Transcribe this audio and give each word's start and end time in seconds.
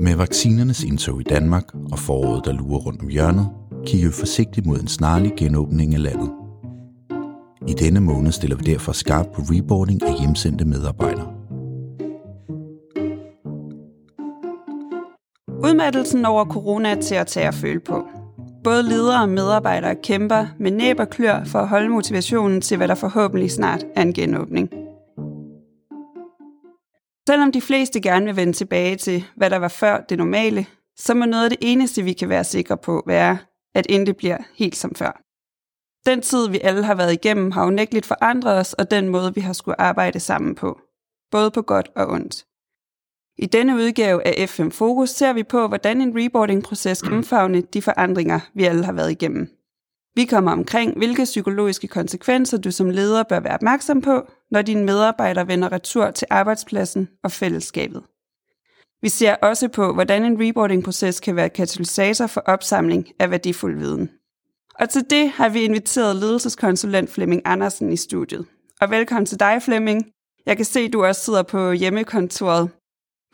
Med 0.00 0.16
vaccinernes 0.16 0.84
indtog 0.84 1.20
i 1.20 1.24
Danmark 1.24 1.64
og 1.92 1.98
foråret, 1.98 2.44
der 2.44 2.52
lurer 2.52 2.78
rundt 2.78 3.02
om 3.02 3.08
hjørnet, 3.08 3.48
kigger 3.86 4.08
vi 4.08 4.12
forsigtigt 4.12 4.66
mod 4.66 4.80
en 4.80 4.88
snarlig 4.88 5.32
genåbning 5.36 5.94
af 5.94 6.02
landet. 6.02 6.30
I 7.68 7.72
denne 7.72 8.00
måned 8.00 8.32
stiller 8.32 8.56
vi 8.56 8.62
derfor 8.62 8.92
skarpt 8.92 9.32
på 9.32 9.42
reboarding 9.42 10.02
af 10.02 10.14
hjemsendte 10.20 10.64
medarbejdere. 10.64 11.26
Udmattelsen 15.64 16.24
over 16.24 16.44
corona 16.44 16.90
er 16.90 17.00
til 17.00 17.14
at 17.14 17.26
tage 17.26 17.48
at 17.48 17.54
føle 17.54 17.80
på. 17.80 18.02
Både 18.64 18.82
ledere 18.82 19.22
og 19.22 19.28
medarbejdere 19.28 19.94
kæmper 20.02 20.46
med 20.58 20.70
næb 20.70 21.00
og 21.00 21.10
klør 21.10 21.44
for 21.44 21.58
at 21.58 21.68
holde 21.68 21.88
motivationen 21.88 22.60
til, 22.60 22.76
hvad 22.76 22.88
der 22.88 22.94
forhåbentlig 22.94 23.50
snart 23.50 23.84
er 23.96 24.02
en 24.02 24.12
genåbning. 24.12 24.79
Selvom 27.30 27.52
de 27.52 27.60
fleste 27.60 28.00
gerne 28.00 28.26
vil 28.26 28.36
vende 28.36 28.52
tilbage 28.52 28.96
til, 28.96 29.24
hvad 29.36 29.50
der 29.50 29.56
var 29.56 29.68
før 29.68 30.00
det 30.00 30.18
normale, 30.18 30.66
så 30.96 31.14
må 31.14 31.24
noget 31.24 31.44
af 31.44 31.50
det 31.50 31.58
eneste, 31.60 32.02
vi 32.02 32.12
kan 32.12 32.28
være 32.28 32.44
sikre 32.44 32.76
på, 32.76 33.02
være, 33.06 33.38
at 33.74 33.86
intet 33.86 34.16
bliver 34.16 34.38
helt 34.54 34.76
som 34.76 34.94
før. 34.94 35.22
Den 36.06 36.22
tid, 36.22 36.48
vi 36.48 36.60
alle 36.62 36.84
har 36.84 36.94
været 36.94 37.12
igennem, 37.12 37.50
har 37.50 37.66
unægteligt 37.66 38.06
forandret 38.06 38.58
os, 38.58 38.72
og 38.72 38.90
den 38.90 39.08
måde, 39.08 39.34
vi 39.34 39.40
har 39.40 39.52
skulle 39.52 39.80
arbejde 39.80 40.20
sammen 40.20 40.54
på. 40.54 40.80
Både 41.30 41.50
på 41.50 41.62
godt 41.62 41.90
og 41.96 42.08
ondt. 42.08 42.44
I 43.38 43.46
denne 43.46 43.74
udgave 43.74 44.26
af 44.26 44.48
FM 44.48 44.68
Fokus 44.68 45.10
ser 45.10 45.32
vi 45.32 45.42
på, 45.42 45.68
hvordan 45.68 46.00
en 46.00 46.12
reboarding-proces 46.16 47.02
kan 47.02 47.12
omfavne 47.12 47.60
de 47.60 47.82
forandringer, 47.82 48.40
vi 48.54 48.64
alle 48.64 48.84
har 48.84 48.92
været 48.92 49.10
igennem. 49.10 49.59
Vi 50.14 50.24
kommer 50.24 50.52
omkring, 50.52 50.98
hvilke 50.98 51.24
psykologiske 51.24 51.88
konsekvenser 51.88 52.58
du 52.58 52.70
som 52.70 52.90
leder 52.90 53.22
bør 53.22 53.40
være 53.40 53.54
opmærksom 53.54 54.00
på, 54.00 54.22
når 54.50 54.62
dine 54.62 54.84
medarbejdere 54.84 55.48
vender 55.48 55.72
retur 55.72 56.10
til 56.10 56.26
arbejdspladsen 56.30 57.08
og 57.24 57.32
fællesskabet. 57.32 58.02
Vi 59.02 59.08
ser 59.08 59.34
også 59.42 59.68
på, 59.68 59.92
hvordan 59.92 60.24
en 60.24 60.36
reboarding-proces 60.40 61.20
kan 61.20 61.36
være 61.36 61.48
katalysator 61.48 62.26
for 62.26 62.40
opsamling 62.40 63.08
af 63.18 63.30
værdifuld 63.30 63.78
viden. 63.78 64.10
Og 64.74 64.90
til 64.90 65.04
det 65.10 65.30
har 65.30 65.48
vi 65.48 65.60
inviteret 65.60 66.16
ledelseskonsulent 66.16 67.10
Flemming 67.10 67.42
Andersen 67.44 67.92
i 67.92 67.96
studiet. 67.96 68.46
Og 68.80 68.90
velkommen 68.90 69.26
til 69.26 69.40
dig, 69.40 69.62
Flemming. 69.62 70.06
Jeg 70.46 70.56
kan 70.56 70.64
se, 70.64 70.80
at 70.80 70.92
du 70.92 71.04
også 71.04 71.24
sidder 71.24 71.42
på 71.42 71.72
hjemmekontoret. 71.72 72.70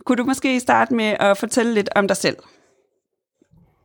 Kunne 0.06 0.16
du 0.16 0.24
måske 0.24 0.60
starte 0.60 0.94
med 0.94 1.16
at 1.20 1.38
fortælle 1.38 1.74
lidt 1.74 1.88
om 1.96 2.08
dig 2.08 2.16
selv? 2.16 2.36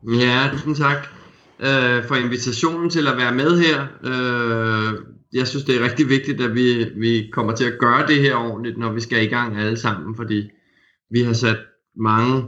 Ja, 0.02 0.48
tusind 0.52 0.76
tak 0.76 1.21
øh, 1.60 2.04
for 2.08 2.14
invitationen 2.14 2.90
til 2.90 3.06
at 3.08 3.16
være 3.16 3.34
med 3.34 3.60
her. 3.60 3.86
Øh, 4.04 4.94
jeg 5.32 5.48
synes, 5.48 5.64
det 5.64 5.76
er 5.76 5.84
rigtig 5.84 6.08
vigtigt, 6.08 6.40
at 6.40 6.54
vi, 6.54 6.84
vi 6.96 7.30
kommer 7.32 7.56
til 7.56 7.64
at 7.64 7.78
gøre 7.78 8.06
det 8.06 8.20
her 8.20 8.34
ordentligt, 8.34 8.78
når 8.78 8.92
vi 8.92 9.00
skal 9.00 9.24
i 9.24 9.28
gang 9.28 9.58
alle 9.58 9.76
sammen, 9.76 10.16
fordi 10.16 10.50
vi 11.10 11.22
har 11.22 11.32
sat 11.32 11.58
mange 11.96 12.42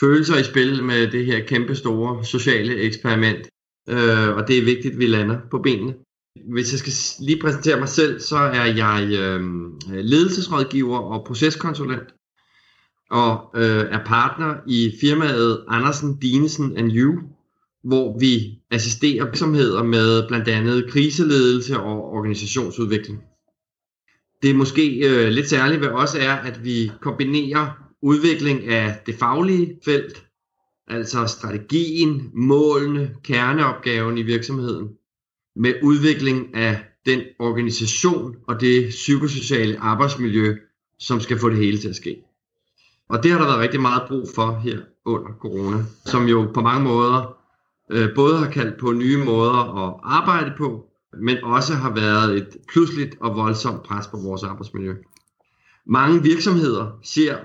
følelser 0.00 0.36
i 0.38 0.44
spil 0.44 0.84
med 0.84 1.10
det 1.10 1.26
her 1.26 1.40
kæmpe 1.40 1.74
store 1.74 2.24
sociale 2.24 2.76
eksperiment, 2.76 3.48
øh, 3.88 4.36
og 4.36 4.48
det 4.48 4.58
er 4.58 4.64
vigtigt, 4.64 4.92
at 4.92 4.98
vi 4.98 5.06
lander 5.06 5.38
på 5.50 5.58
benene. 5.58 5.94
Hvis 6.52 6.72
jeg 6.72 6.78
skal 6.78 7.24
lige 7.26 7.40
præsentere 7.40 7.78
mig 7.78 7.88
selv, 7.88 8.20
så 8.20 8.36
er 8.36 8.64
jeg 8.64 9.08
øh, 9.12 9.40
ledelsesrådgiver 9.88 10.98
og 10.98 11.24
proceskonsulent, 11.26 12.14
og 13.10 13.50
øh, 13.54 13.84
er 13.90 14.04
partner 14.04 14.54
i 14.66 14.92
firmaet 15.00 15.64
Andersen, 15.68 16.18
Dinesen 16.20 16.76
and 16.76 16.92
You, 16.92 17.22
hvor 17.86 18.18
vi 18.18 18.58
assisterer 18.70 19.24
virksomheder 19.24 19.82
med 19.82 20.28
blandt 20.28 20.48
andet 20.48 20.90
kriseledelse 20.90 21.80
og 21.80 22.12
organisationsudvikling. 22.12 23.22
Det 24.42 24.50
er 24.50 24.54
måske 24.54 25.08
øh, 25.08 25.28
lidt 25.28 25.48
særligt 25.48 25.80
ved 25.80 25.88
os 25.88 26.14
er, 26.14 26.32
at 26.32 26.64
vi 26.64 26.90
kombinerer 27.00 27.70
udvikling 28.02 28.64
af 28.68 28.98
det 29.06 29.14
faglige 29.14 29.78
felt, 29.84 30.24
altså 30.88 31.26
strategien, 31.26 32.30
målene, 32.34 33.14
kerneopgaven 33.24 34.18
i 34.18 34.22
virksomheden, 34.22 34.88
med 35.56 35.74
udvikling 35.82 36.54
af 36.54 36.84
den 37.06 37.20
organisation 37.38 38.36
og 38.48 38.60
det 38.60 38.88
psykosociale 38.88 39.78
arbejdsmiljø, 39.78 40.56
som 40.98 41.20
skal 41.20 41.38
få 41.38 41.50
det 41.50 41.58
hele 41.58 41.78
til 41.78 41.88
at 41.88 41.96
ske. 41.96 42.16
Og 43.08 43.22
det 43.22 43.30
har 43.30 43.38
der 43.38 43.46
været 43.46 43.60
rigtig 43.60 43.80
meget 43.80 44.02
brug 44.08 44.28
for 44.34 44.60
her 44.64 44.78
under 45.04 45.30
corona, 45.40 45.84
som 46.04 46.28
jo 46.28 46.50
på 46.54 46.60
mange 46.60 46.84
måder 46.84 47.36
øh, 47.90 48.14
både 48.14 48.38
har 48.38 48.50
kaldt 48.50 48.80
på 48.80 48.92
nye 48.92 49.24
måder 49.24 49.86
at 49.86 49.94
arbejde 50.02 50.52
på, 50.58 50.86
men 51.22 51.36
også 51.42 51.74
har 51.74 51.94
været 51.94 52.36
et 52.36 52.56
pludseligt 52.72 53.16
og 53.20 53.36
voldsomt 53.36 53.82
pres 53.82 54.06
på 54.06 54.16
vores 54.16 54.42
arbejdsmiljø. 54.42 54.94
Mange 55.86 56.22
virksomheder 56.22 56.98
ser 57.02 57.36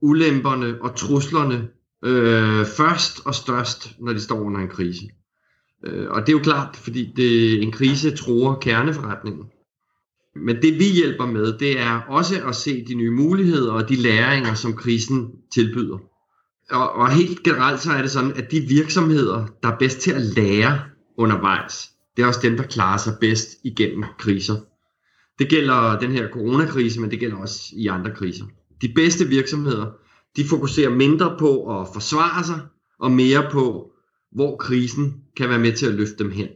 ulemperne 0.00 0.82
og 0.82 0.96
truslerne 0.96 1.68
øh, 2.04 2.66
først 2.66 3.26
og 3.26 3.34
størst, 3.34 3.96
når 4.00 4.12
de 4.12 4.20
står 4.20 4.40
under 4.40 4.60
en 4.60 4.68
krise. 4.68 5.08
Øh, 5.86 6.10
og 6.10 6.20
det 6.20 6.28
er 6.28 6.32
jo 6.32 6.42
klart, 6.42 6.76
fordi 6.76 7.12
det, 7.16 7.62
en 7.62 7.72
krise 7.72 8.16
tror 8.16 8.58
kerneforretningen. 8.60 9.44
Men 10.36 10.62
det 10.62 10.78
vi 10.78 10.84
hjælper 10.84 11.26
med, 11.26 11.58
det 11.58 11.80
er 11.80 12.00
også 12.08 12.46
at 12.48 12.54
se 12.54 12.84
de 12.84 12.94
nye 12.94 13.10
muligheder 13.10 13.72
og 13.72 13.88
de 13.88 13.96
læringer, 13.96 14.54
som 14.54 14.72
krisen 14.72 15.30
tilbyder. 15.52 15.98
Og, 16.70 16.92
og 16.92 17.10
helt 17.10 17.42
generelt 17.42 17.80
så 17.80 17.92
er 17.92 18.02
det 18.02 18.10
sådan, 18.10 18.32
at 18.32 18.50
de 18.50 18.60
virksomheder, 18.60 19.46
der 19.62 19.68
er 19.68 19.78
bedst 19.78 19.98
til 19.98 20.12
at 20.12 20.22
lære 20.22 20.80
undervejs, 21.16 21.90
det 22.16 22.22
er 22.22 22.26
også 22.26 22.40
dem, 22.42 22.56
der 22.56 22.62
klarer 22.62 22.98
sig 22.98 23.12
bedst 23.20 23.48
igennem 23.64 24.04
kriser. 24.18 24.56
Det 25.38 25.48
gælder 25.48 25.98
den 25.98 26.12
her 26.12 26.28
coronakrise, 26.28 27.00
men 27.00 27.10
det 27.10 27.20
gælder 27.20 27.36
også 27.36 27.72
i 27.76 27.86
andre 27.86 28.10
kriser. 28.14 28.44
De 28.82 28.92
bedste 28.94 29.28
virksomheder, 29.28 29.86
de 30.36 30.44
fokuserer 30.44 30.90
mindre 30.90 31.36
på 31.38 31.80
at 31.80 31.88
forsvare 31.92 32.44
sig, 32.44 32.60
og 32.98 33.10
mere 33.10 33.50
på, 33.52 33.90
hvor 34.32 34.56
krisen 34.56 35.14
kan 35.36 35.48
være 35.48 35.58
med 35.58 35.72
til 35.72 35.86
at 35.86 35.94
løfte 35.94 36.18
dem 36.18 36.30
hen. 36.30 36.48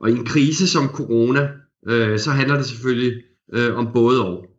Og 0.00 0.10
i 0.10 0.12
en 0.12 0.24
krise 0.24 0.68
som 0.68 0.88
corona, 0.88 1.48
øh, 1.86 2.18
så 2.18 2.30
handler 2.30 2.56
det 2.56 2.66
selvfølgelig 2.66 3.22
øh, 3.52 3.76
om 3.76 3.92
både 3.92 4.26
og 4.26 4.49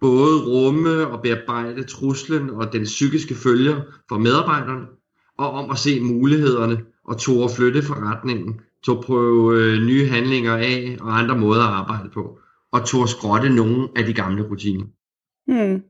både 0.00 0.44
rumme 0.46 1.06
og 1.06 1.22
bearbejde 1.22 1.82
truslen 1.82 2.50
og 2.50 2.72
den 2.72 2.84
psykiske 2.84 3.34
følger 3.34 3.80
for 4.08 4.18
medarbejderne, 4.18 4.86
og 5.38 5.50
om 5.50 5.70
at 5.70 5.78
se 5.78 6.00
mulighederne 6.00 6.80
og 7.04 7.18
tog 7.18 7.44
at 7.44 7.50
flytte 7.50 7.82
forretningen, 7.82 8.60
tog 8.84 8.98
at 8.98 9.04
prøve 9.04 9.56
øh, 9.58 9.82
nye 9.86 10.06
handlinger 10.06 10.56
af 10.56 10.96
og 11.00 11.18
andre 11.18 11.38
måder 11.38 11.62
at 11.62 11.74
arbejde 11.74 12.10
på, 12.14 12.38
og 12.72 12.86
tog 12.86 13.02
at 13.02 13.08
skrotte 13.08 13.48
nogle 13.48 13.88
af 13.96 14.04
de 14.04 14.14
gamle 14.14 14.42
rutiner. 14.42 14.84
Hmm. 15.46 15.82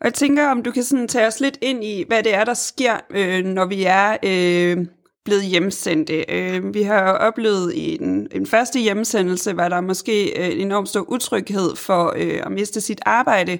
Og 0.00 0.04
jeg 0.04 0.14
tænker, 0.14 0.48
om 0.48 0.62
du 0.62 0.70
kan 0.70 0.82
sådan 0.82 1.08
tage 1.08 1.26
os 1.26 1.40
lidt 1.40 1.58
ind 1.62 1.84
i, 1.84 2.04
hvad 2.08 2.22
det 2.22 2.34
er, 2.34 2.44
der 2.44 2.54
sker, 2.54 2.96
øh, 3.10 3.44
når 3.44 3.66
vi 3.66 3.84
er 3.86 4.16
øh, 4.24 4.86
blevet 5.24 5.44
hjemsendte. 5.44 6.24
Øh, 6.28 6.74
vi 6.74 6.82
har 6.82 7.12
oplevet 7.12 7.74
i 7.74 7.98
en, 8.02 8.28
en 8.32 8.46
første 8.46 8.78
hjemsendelse, 8.78 9.56
var 9.56 9.68
der 9.68 9.80
måske 9.80 10.40
øh, 10.40 10.60
enormt 10.60 10.88
stor 10.88 11.10
utryghed 11.10 11.76
for 11.76 12.14
øh, 12.16 12.40
at 12.46 12.52
miste 12.52 12.80
sit 12.80 13.00
arbejde. 13.06 13.58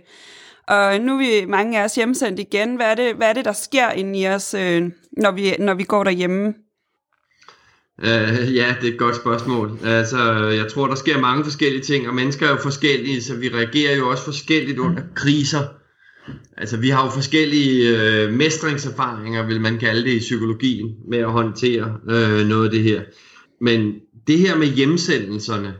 Og 0.69 1.01
nu 1.01 1.15
er 1.15 1.19
vi 1.19 1.47
mange 1.47 1.81
af 1.81 1.85
os 1.85 1.95
hjemsendt 1.95 2.41
igen. 2.41 2.77
Hvad 2.77 2.87
er 2.87 2.95
det, 2.95 3.15
hvad 3.15 3.29
er 3.29 3.33
det 3.33 3.45
der 3.45 3.53
sker 3.53 3.91
inde 3.91 4.21
i 4.21 4.29
os, 4.29 4.55
øh, 4.55 4.91
når, 5.17 5.31
vi, 5.31 5.55
når 5.59 5.75
vi 5.75 5.85
går 5.85 6.05
derhjemme? 6.05 6.55
Uh, 7.99 8.55
ja, 8.55 8.75
det 8.81 8.89
er 8.89 8.93
et 8.93 8.99
godt 8.99 9.17
spørgsmål. 9.17 9.79
Altså, 9.85 10.33
jeg 10.47 10.73
tror, 10.73 10.87
der 10.87 10.95
sker 10.95 11.19
mange 11.19 11.45
forskellige 11.45 11.83
ting, 11.83 12.09
og 12.09 12.15
mennesker 12.15 12.47
er 12.47 12.51
jo 12.51 12.57
forskellige, 12.57 13.23
så 13.23 13.37
vi 13.37 13.49
reagerer 13.49 13.97
jo 13.97 14.11
også 14.11 14.25
forskelligt 14.25 14.79
under 14.79 15.03
kriser. 15.15 15.82
Altså, 16.57 16.77
vi 16.77 16.89
har 16.89 17.05
jo 17.05 17.11
forskellige 17.11 17.99
øh, 17.99 18.33
mestringserfaringer, 18.33 19.47
vil 19.47 19.61
man 19.61 19.79
kalde 19.79 20.03
det 20.03 20.11
i 20.11 20.19
psykologien, 20.19 20.97
med 21.09 21.19
at 21.19 21.33
håndtere 21.33 21.99
øh, 22.11 22.47
noget 22.47 22.65
af 22.65 22.71
det 22.71 22.83
her. 22.83 23.03
Men 23.61 23.95
det 24.27 24.39
her 24.39 24.57
med 24.57 24.67
hjemsendelserne 24.67 25.75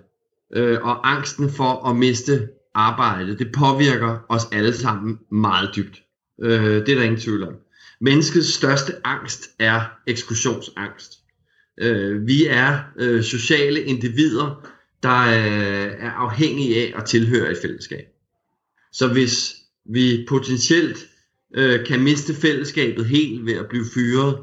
øh, 0.55 0.79
og 0.83 1.11
angsten 1.11 1.51
for 1.51 1.89
at 1.89 1.97
miste 1.97 2.49
arbejdet, 2.75 3.39
det 3.39 3.53
påvirker 3.53 4.19
os 4.29 4.43
alle 4.53 4.73
sammen 4.73 5.19
meget 5.31 5.71
dybt. 5.77 6.03
Øh, 6.43 6.65
det 6.65 6.89
er 6.89 6.95
der 6.95 7.03
ingen 7.03 7.21
tvivl 7.21 7.43
om. 7.43 7.55
Menneskets 8.01 8.55
største 8.55 8.93
angst 9.05 9.51
er 9.59 9.81
eksklusionsangst. 10.07 11.13
Øh, 11.81 12.27
vi 12.27 12.47
er 12.47 12.79
øh, 12.99 13.23
sociale 13.23 13.83
individer, 13.83 14.67
der 15.03 15.21
øh, 15.21 15.93
er 15.99 16.11
afhængige 16.11 16.77
af 16.77 16.93
at 16.97 17.05
tilhøre 17.05 17.51
et 17.51 17.59
fællesskab. 17.63 18.05
Så 18.93 19.09
hvis 19.09 19.55
vi 19.91 20.27
potentielt 20.29 20.99
øh, 21.55 21.87
kan 21.87 22.03
miste 22.03 22.35
fællesskabet 22.35 23.07
helt 23.07 23.47
ved 23.47 23.55
at 23.55 23.67
blive 23.69 23.85
fyret, 23.95 24.39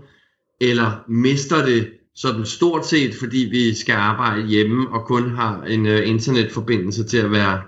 eller 0.62 1.04
mister 1.08 1.66
det 1.66 1.92
sådan 2.16 2.46
stort 2.46 2.88
set, 2.88 3.16
fordi 3.16 3.38
vi 3.38 3.76
skal 3.76 3.94
arbejde 3.94 4.48
hjemme 4.48 4.90
og 4.90 5.06
kun 5.06 5.30
har 5.30 5.62
en 5.64 5.86
øh, 5.86 6.10
internetforbindelse 6.10 7.04
til 7.04 7.18
at 7.18 7.32
være 7.32 7.62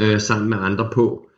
øh, 0.00 0.20
sammen 0.20 0.50
med 0.50 0.58
andre 0.60 0.90
på, 0.94 1.28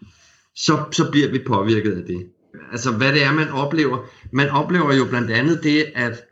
så, 0.57 0.85
så 0.93 1.11
bliver 1.11 1.29
vi 1.29 1.39
påvirket 1.47 1.93
af 1.93 2.05
det. 2.05 2.27
Altså 2.73 2.93
hvad 2.93 3.13
det 3.13 3.25
er, 3.25 3.33
man 3.33 3.49
oplever. 3.49 3.99
Man 4.33 4.49
oplever 4.49 4.95
jo 4.95 5.05
blandt 5.05 5.31
andet 5.31 5.61
det, 5.63 5.85
at 5.95 6.25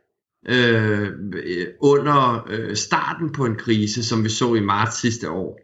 øh, 0.48 1.08
under 1.80 2.46
øh, 2.50 2.76
starten 2.76 3.32
på 3.32 3.44
en 3.44 3.56
krise, 3.56 4.04
som 4.04 4.24
vi 4.24 4.28
så 4.28 4.54
i 4.54 4.60
marts 4.60 5.00
sidste 5.00 5.30
år, 5.30 5.60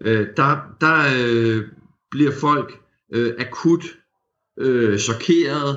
øh, 0.00 0.26
der, 0.36 0.56
der 0.80 0.96
øh, 1.18 1.62
bliver 2.10 2.32
folk 2.32 2.80
øh, 3.12 3.32
akut 3.38 3.84
øh, 4.58 4.98
chokeret 4.98 5.76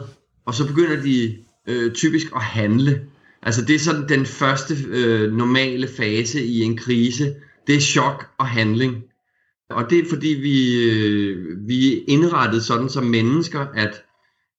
og 0.50 0.56
så 0.56 0.68
begynder 0.68 1.02
de 1.02 1.38
øh, 1.68 1.92
typisk 1.94 2.28
at 2.36 2.42
handle. 2.42 3.02
Altså 3.42 3.66
det 3.66 3.76
er 3.76 3.80
sådan 3.80 4.10
den 4.10 4.26
første 4.26 4.76
øh, 4.90 5.34
normale 5.34 5.88
fase 5.98 6.44
i 6.46 6.62
en 6.62 6.78
krise. 6.78 7.36
Det 7.68 7.76
er 7.76 7.80
chok 7.80 8.26
og 8.38 8.48
handling. 8.48 9.04
Og 9.70 9.90
det 9.90 10.00
er 10.00 10.10
fordi 10.10 10.28
vi, 10.28 10.84
øh, 10.90 11.68
vi 11.68 11.94
er 11.94 12.02
indrettet 12.08 12.64
sådan 12.64 12.90
som 12.90 13.04
mennesker, 13.04 13.66
at, 13.76 14.04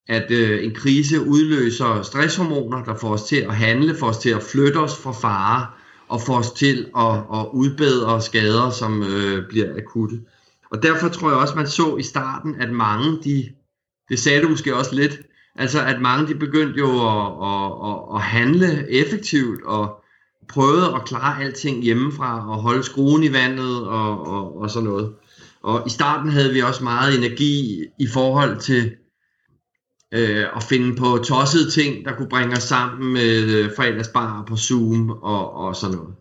at 0.08 0.31
øh, 0.31 0.64
en 0.64 0.75
krise 0.75 1.20
udløser 1.20 2.02
stresshormoner, 2.02 2.84
der 2.84 2.94
får 2.94 3.12
os 3.12 3.23
til 3.23 3.37
at 3.37 3.56
handle, 3.56 3.96
får 3.96 4.08
os 4.08 4.19
til 4.19 4.31
at 4.31 4.43
flytte 4.43 4.76
os 4.76 4.96
fra 4.96 5.12
fare, 5.12 5.66
og 6.08 6.20
får 6.20 6.38
os 6.38 6.50
til 6.50 6.87
at, 6.96 7.14
at 7.14 7.46
udbedre 7.52 8.23
skader, 8.23 8.70
som 8.70 9.02
øh, 9.02 9.49
bliver 9.49 9.76
akutte. 9.76 10.20
Og 10.70 10.82
derfor 10.82 11.08
tror 11.08 11.28
jeg 11.28 11.38
også, 11.38 11.55
man 11.55 11.67
så 11.67 11.96
i 11.96 12.02
starten, 12.02 12.55
at 12.61 12.72
mange, 12.72 13.22
de, 13.25 13.49
det 14.08 14.19
sagde 14.19 14.43
du 14.43 14.49
måske 14.49 14.76
også 14.76 14.94
lidt, 14.94 15.20
altså 15.56 15.81
at 15.81 16.00
mange 16.00 16.26
de 16.26 16.34
begyndte 16.34 16.78
jo 16.78 16.90
at, 16.90 17.26
at, 17.50 17.90
at, 17.90 18.17
at 18.17 18.20
handle 18.22 18.90
effektivt 18.90 19.64
og 19.64 20.05
prøvede 20.49 20.94
at 20.94 21.05
klare 21.05 21.43
alting 21.43 21.82
hjemmefra 21.82 22.50
og 22.50 22.62
holde 22.62 22.82
skruen 22.82 23.22
i 23.25 23.32
vandet 23.32 23.87
og, 23.87 24.26
og, 24.26 24.61
og 24.61 24.70
sådan 24.70 24.88
noget. 24.88 25.14
Og 25.62 25.82
i 25.87 25.90
starten 25.90 26.31
havde 26.31 26.52
vi 26.52 26.61
også 26.61 26.84
meget 26.84 27.19
energi 27.19 27.84
i 27.99 28.06
forhold 28.06 28.61
til 28.61 28.96
øh, 30.12 30.46
at 30.56 30.62
finde 30.62 30.96
på 30.96 31.19
tossede 31.25 31.70
ting, 31.70 32.05
der 32.05 32.16
kunne 32.16 32.28
bringe 32.28 32.56
os 32.56 32.62
sammen 32.62 33.12
med 33.12 33.43
øh, 33.43 33.70
fredagsbar 33.76 34.44
på 34.49 34.56
Zoom 34.56 35.11
og, 35.11 35.52
og 35.52 35.76
sådan 35.76 35.96
noget. 35.96 36.14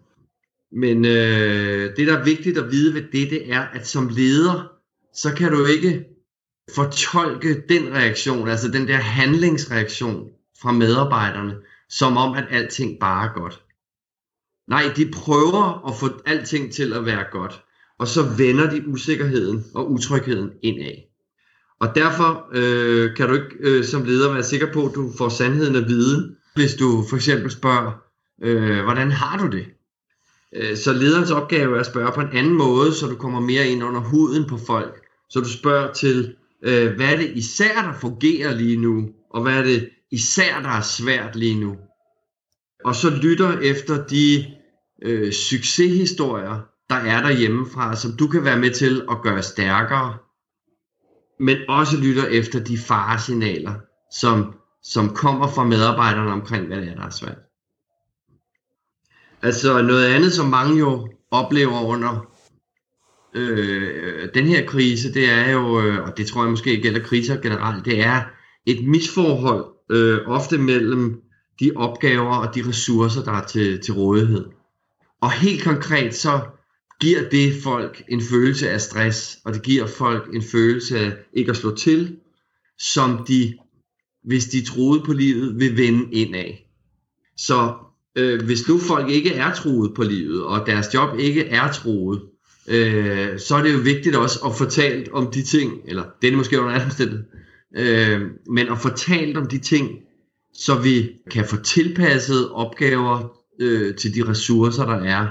Men 0.72 1.06
øh, 1.06 1.96
det, 1.98 2.08
der 2.08 2.18
er 2.18 2.24
vigtigt 2.24 2.58
at 2.58 2.72
vide 2.72 2.94
ved 2.94 3.02
det, 3.02 3.30
det 3.30 3.54
er, 3.54 3.62
at 3.62 3.88
som 3.88 4.08
leder, 4.08 4.72
så 5.14 5.34
kan 5.34 5.52
du 5.52 5.66
ikke 5.66 6.06
fortolke 6.76 7.64
den 7.70 7.94
reaktion, 7.94 8.48
altså 8.48 8.68
den 8.68 8.88
der 8.88 8.98
handlingsreaktion 8.98 10.30
fra 10.62 10.72
medarbejderne, 10.72 11.56
som 11.90 12.18
om, 12.18 12.34
at 12.34 12.46
alting 12.50 13.00
bare 13.00 13.30
er 13.30 13.34
godt. 13.34 13.62
Nej, 14.68 14.84
de 14.96 15.12
prøver 15.12 15.88
at 15.88 15.96
få 15.96 16.10
alting 16.26 16.74
til 16.74 16.94
at 16.94 17.06
være 17.06 17.26
godt, 17.32 17.64
og 18.00 18.08
så 18.08 18.24
vender 18.38 18.70
de 18.70 18.88
usikkerheden 18.88 19.66
og 19.76 19.92
utrygheden 19.92 20.52
indad. 20.62 20.96
Og 21.80 21.96
derfor 21.96 22.50
øh, 22.54 23.16
kan 23.16 23.28
du 23.28 23.34
ikke 23.34 23.56
øh, 23.60 23.84
som 23.84 24.04
leder 24.04 24.34
være 24.34 24.44
sikker 24.44 24.74
på, 24.74 24.86
at 24.86 24.96
du 24.96 25.12
får 25.18 25.30
sandheden 25.30 25.76
at 25.76 25.88
vide, 25.88 26.36
hvis 26.56 26.76
du 26.76 27.04
for 27.10 27.16
eksempel 27.16 27.52
spørger, 27.52 27.92
øh, 28.42 28.84
hvordan 28.84 29.12
har 29.12 29.38
du 29.38 29.58
det? 29.58 29.66
Øh, 30.56 30.78
så 30.78 30.94
lederens 30.94 31.32
opgave 31.32 31.76
er 31.76 31.80
at 31.80 31.86
spørge 31.86 32.12
på 32.12 32.22
en 32.22 32.38
anden 32.38 32.54
måde, 32.54 32.94
så 32.94 33.08
du 33.08 33.16
kommer 33.16 33.40
mere 33.40 33.68
ind 33.68 33.84
under 33.84 34.00
huden 34.00 34.46
på 34.46 34.58
folk. 34.68 35.06
Så 35.30 35.40
du 35.40 35.50
spørger 35.50 35.94
til, 35.94 36.36
øh, 36.64 36.96
hvad 36.96 37.14
er 37.14 37.18
det 37.18 37.32
især, 37.36 37.82
der 37.82 37.94
fungerer 38.02 38.56
lige 38.56 38.78
nu, 38.78 39.10
og 39.30 39.42
hvad 39.42 39.54
er 39.54 39.64
det 39.64 39.90
især, 40.12 40.62
der 40.62 40.70
er 40.70 40.82
svært 40.82 41.36
lige 41.36 41.60
nu. 41.60 41.78
Og 42.86 42.96
så 42.96 43.10
lytter 43.10 43.60
efter 43.60 44.06
de 44.06 44.46
øh, 45.02 45.32
succeshistorier, 45.32 46.60
der 46.90 46.96
er 46.96 47.22
derhjemmefra, 47.22 47.96
som 47.96 48.12
du 48.12 48.28
kan 48.28 48.44
være 48.44 48.60
med 48.60 48.72
til 48.72 49.02
at 49.12 49.22
gøre 49.24 49.44
stærkere, 49.44 50.18
men 51.40 51.58
også 51.70 51.98
lytter 51.98 52.26
efter 52.26 52.60
de 52.64 52.78
faresignaler, 52.78 53.74
som, 54.20 54.54
som 54.84 55.10
kommer 55.10 55.48
fra 55.48 55.64
medarbejderne 55.64 56.32
omkring, 56.32 56.68
hvad 56.68 56.78
det 56.78 56.90
er, 56.90 56.96
der 56.96 57.06
er 57.06 57.10
svært. 57.10 57.49
Altså 59.42 59.82
noget 59.82 60.06
andet, 60.06 60.34
som 60.34 60.46
mange 60.46 60.80
jo 60.80 61.10
oplever 61.32 61.82
under 61.84 62.30
øh, 63.34 64.30
den 64.34 64.46
her 64.46 64.66
krise, 64.66 65.14
det 65.14 65.30
er 65.30 65.52
jo, 65.52 65.82
øh, 65.82 66.04
og 66.04 66.18
det 66.18 66.28
tror 66.28 66.44
jeg 66.44 66.52
måske 66.52 66.82
gælder 66.82 67.00
kriser 67.00 67.42
generelt, 67.42 67.86
det 67.86 68.02
er 68.02 68.22
et 68.66 68.88
misforhold 68.88 69.66
øh, 69.92 70.20
ofte 70.28 70.58
mellem 70.58 71.22
de 71.60 71.72
opgaver 71.76 72.36
og 72.36 72.56
de 72.56 72.68
ressourcer, 72.68 73.24
der 73.24 73.32
er 73.32 73.46
til, 73.46 73.82
til 73.82 73.94
rådighed. 73.94 74.46
Og 75.22 75.32
helt 75.32 75.64
konkret 75.64 76.16
så 76.16 76.42
giver 77.02 77.30
det 77.30 77.54
folk 77.64 78.04
en 78.10 78.22
følelse 78.22 78.70
af 78.70 78.82
stress, 78.82 79.38
og 79.46 79.54
det 79.54 79.64
giver 79.64 79.88
folk 79.88 80.34
en 80.34 80.42
følelse 80.42 81.00
af 81.00 81.14
ikke 81.34 81.52
at 81.52 81.58
slå 81.58 81.76
til, 81.76 82.18
som 82.80 83.26
de, 83.28 83.58
hvis 84.24 84.46
de 84.46 84.66
troede 84.66 85.04
på 85.06 85.14
livet, 85.14 85.60
vil 85.60 85.78
vende 85.78 86.14
ind 86.14 86.36
af. 86.36 86.70
Så 87.38 87.74
øh, 88.16 88.42
hvis 88.42 88.68
nu 88.68 88.78
folk 88.78 89.10
ikke 89.10 89.34
er 89.34 89.54
troet 89.54 89.94
på 89.96 90.04
livet, 90.04 90.44
og 90.44 90.66
deres 90.66 90.94
job 90.94 91.20
ikke 91.20 91.46
er 91.46 91.72
troet, 91.72 92.22
øh, 92.68 93.40
så 93.40 93.56
er 93.56 93.64
det 93.64 93.74
jo 93.74 93.78
vigtigt 93.78 94.16
også 94.16 94.40
at 94.46 94.56
fortalt 94.56 95.10
om 95.12 95.32
de 95.32 95.44
ting, 95.44 95.74
eller 95.86 96.04
det 96.22 96.28
er 96.28 96.32
det 96.32 96.38
måske 96.38 96.62
under 96.62 96.90
sted. 96.90 97.24
øh, 97.78 98.22
men 98.50 98.68
at 98.68 98.78
fortalt 98.78 99.38
om 99.38 99.48
de 99.48 99.58
ting, 99.58 99.90
så 100.54 100.76
vi 100.76 101.10
kan 101.32 101.46
få 101.46 101.56
tilpasset 101.62 102.50
opgaver 102.50 103.40
øh, 103.62 103.96
til 103.96 104.16
de 104.16 104.30
ressourcer, 104.30 104.86
der 104.86 105.04
er, 105.04 105.28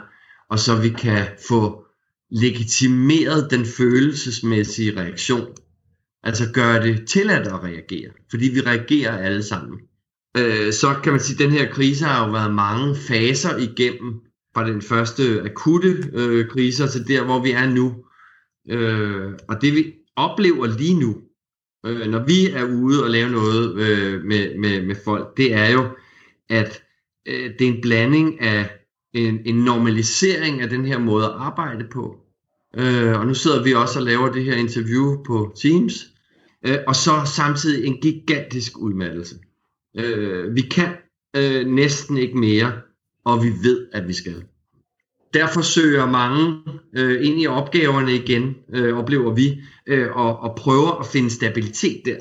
og 0.51 0.59
så 0.59 0.77
vi 0.77 0.89
kan 0.89 1.27
få 1.49 1.85
legitimeret 2.31 3.51
den 3.51 3.67
følelsesmæssige 3.67 5.01
reaktion. 5.01 5.47
Altså 6.23 6.53
gøre 6.53 6.83
det 6.83 7.09
tilladt 7.09 7.47
at 7.47 7.65
reagere, 7.65 8.11
fordi 8.31 8.49
vi 8.49 8.61
reagerer 8.61 9.19
alle 9.19 9.43
sammen. 9.43 9.79
Øh, 10.39 10.73
så 10.73 10.95
kan 11.03 11.13
man 11.13 11.21
sige, 11.21 11.35
at 11.35 11.51
den 11.51 11.59
her 11.59 11.73
krise 11.73 12.05
har 12.05 12.27
jo 12.27 12.33
været 12.33 12.55
mange 12.55 12.97
faser 13.09 13.57
igennem, 13.57 14.15
fra 14.55 14.69
den 14.69 14.83
første 14.83 15.43
akutte 15.45 16.11
øh, 16.13 16.49
krise 16.49 16.89
til 16.89 17.09
der, 17.09 17.25
hvor 17.25 17.43
vi 17.43 17.51
er 17.51 17.71
nu. 17.71 17.95
Øh, 18.71 19.33
og 19.49 19.63
det 19.63 19.75
vi 19.75 19.93
oplever 20.17 20.67
lige 20.67 21.01
nu, 21.01 21.17
øh, 21.87 22.11
når 22.11 22.25
vi 22.25 22.47
er 22.51 22.65
ude 22.65 23.05
og 23.05 23.11
lave 23.11 23.31
noget 23.31 23.75
øh, 23.75 24.25
med, 24.25 24.59
med, 24.59 24.87
med 24.87 24.97
folk, 25.05 25.37
det 25.37 25.55
er 25.55 25.69
jo, 25.69 25.89
at 26.49 26.83
øh, 27.29 27.51
det 27.59 27.69
er 27.69 27.73
en 27.73 27.81
blanding 27.81 28.41
af 28.41 28.71
en, 29.15 29.41
en 29.45 29.55
normalisering 29.55 30.61
af 30.61 30.71
den 30.71 30.85
her 30.85 30.99
måde 30.99 31.25
at 31.25 31.33
arbejde 31.35 31.85
på. 31.93 32.17
Øh, 32.77 33.21
og 33.21 33.27
nu 33.27 33.35
sidder 33.35 33.63
vi 33.63 33.75
også 33.75 33.99
og 33.99 34.05
laver 34.05 34.33
det 34.33 34.45
her 34.45 34.55
interview 34.55 35.23
på 35.23 35.57
Teams. 35.63 36.07
Øh, 36.67 36.79
og 36.87 36.97
så 36.97 37.33
samtidig 37.37 37.87
en 37.87 38.01
gigantisk 38.01 38.79
udmattelse. 38.79 39.39
Øh, 39.99 40.55
vi 40.55 40.61
kan 40.61 40.89
øh, 41.37 41.67
næsten 41.67 42.19
ikke 42.19 42.39
mere, 42.39 42.73
og 43.25 43.45
vi 43.45 43.49
ved, 43.49 43.89
at 43.93 44.09
vi 44.09 44.13
skal. 44.13 44.45
Derfor 45.35 45.61
søger 45.61 46.07
mange 46.07 46.63
øh, 46.97 47.27
ind 47.27 47.43
i 47.43 47.47
opgaverne 47.47 48.15
igen, 48.15 48.57
øh, 48.75 48.99
oplever 48.99 49.35
vi, 49.35 49.63
øh, 49.87 50.17
og, 50.17 50.39
og 50.39 50.57
prøver 50.57 51.01
at 51.01 51.07
finde 51.07 51.31
stabilitet 51.31 52.03
der. 52.05 52.17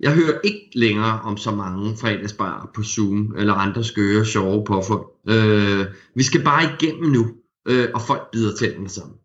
Jeg 0.00 0.14
hører 0.14 0.40
ikke 0.44 0.70
længere 0.74 1.20
om 1.20 1.36
så 1.36 1.50
mange 1.50 1.96
fredagsbar 1.96 2.70
på 2.74 2.82
Zoom 2.82 3.34
eller 3.38 3.54
andre 3.54 3.84
skøre, 3.84 4.24
sjove 4.24 4.64
påfund. 4.64 5.04
Øh, 5.28 5.86
vi 6.14 6.22
skal 6.22 6.44
bare 6.44 6.74
igennem 6.74 7.10
nu, 7.10 7.26
øh, 7.68 7.88
og 7.94 8.02
folk 8.02 8.30
bider 8.32 8.56
tænderne 8.56 8.88
sammen. 8.88 9.16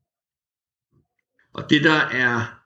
Og 1.53 1.69
det 1.69 1.83
der 1.83 1.99
er 2.11 2.59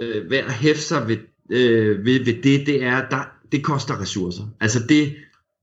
øh, 0.00 0.30
værd 0.30 0.44
at 0.44 0.52
hæfte 0.52 0.82
sig 0.82 1.08
ved, 1.08 1.18
øh, 1.50 2.04
ved, 2.04 2.24
ved 2.24 2.42
det, 2.42 2.66
det 2.66 2.84
er, 2.84 3.08
der, 3.08 3.37
det 3.52 3.64
koster 3.64 4.00
ressourcer. 4.00 4.44
Altså 4.60 4.78
det, 4.88 5.14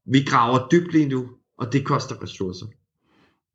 vi 0.06 0.24
graver 0.24 0.68
dybt 0.72 0.94
lige 0.94 1.10
nu, 1.10 1.30
og 1.58 1.74
det 1.74 1.86
koster 1.86 2.24
ressourcer. 2.24 2.66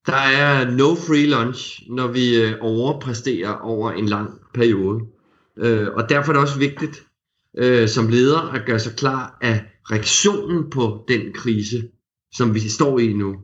Der 0.07 0.17
er 0.17 0.71
no 0.71 0.95
free 0.95 1.27
lunch, 1.27 1.83
når 1.89 2.07
vi 2.07 2.43
øh, 2.43 2.53
overpræsterer 2.61 3.53
over 3.53 3.93
en 3.93 4.07
lang 4.07 4.31
periode. 4.55 5.01
Øh, 5.59 5.89
og 5.95 6.09
derfor 6.09 6.33
er 6.33 6.37
det 6.37 6.43
også 6.43 6.59
vigtigt, 6.59 7.07
øh, 7.59 7.89
som 7.89 8.09
leder 8.09 8.39
at 8.39 8.67
gøre 8.67 8.79
sig 8.79 8.97
klar 8.97 9.39
af 9.41 9.65
reaktionen 9.91 10.71
på 10.71 11.05
den 11.09 11.33
krise, 11.33 11.89
som 12.35 12.55
vi 12.55 12.61
står 12.61 12.99
i 12.99 13.13
nu. 13.13 13.37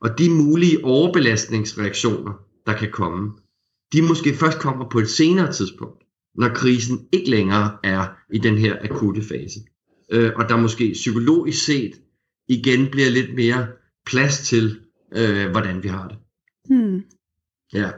Og 0.00 0.18
de 0.18 0.30
mulige 0.30 0.84
overbelastningsreaktioner, 0.84 2.32
der 2.66 2.72
kan 2.72 2.90
komme, 2.92 3.32
de 3.92 4.02
måske 4.02 4.34
først 4.34 4.58
kommer 4.58 4.88
på 4.88 4.98
et 4.98 5.08
senere 5.08 5.52
tidspunkt, 5.52 6.02
når 6.34 6.48
krisen 6.48 7.08
ikke 7.12 7.30
længere 7.30 7.76
er 7.84 8.06
i 8.32 8.38
den 8.38 8.58
her 8.58 8.76
akutte 8.82 9.22
fase. 9.22 9.60
Øh, 10.10 10.32
og 10.36 10.48
der 10.48 10.56
måske 10.56 10.90
psykologisk 10.92 11.64
set 11.64 11.92
igen 12.48 12.90
bliver 12.90 13.10
lidt 13.10 13.34
mere 13.34 13.66
plads 14.06 14.38
til, 14.38 14.80
øh, 15.16 15.50
hvordan 15.50 15.82
vi 15.82 15.88
har 15.88 16.08
det. 16.08 16.18
Hmm. 16.64 17.02
Ja. 17.72 17.90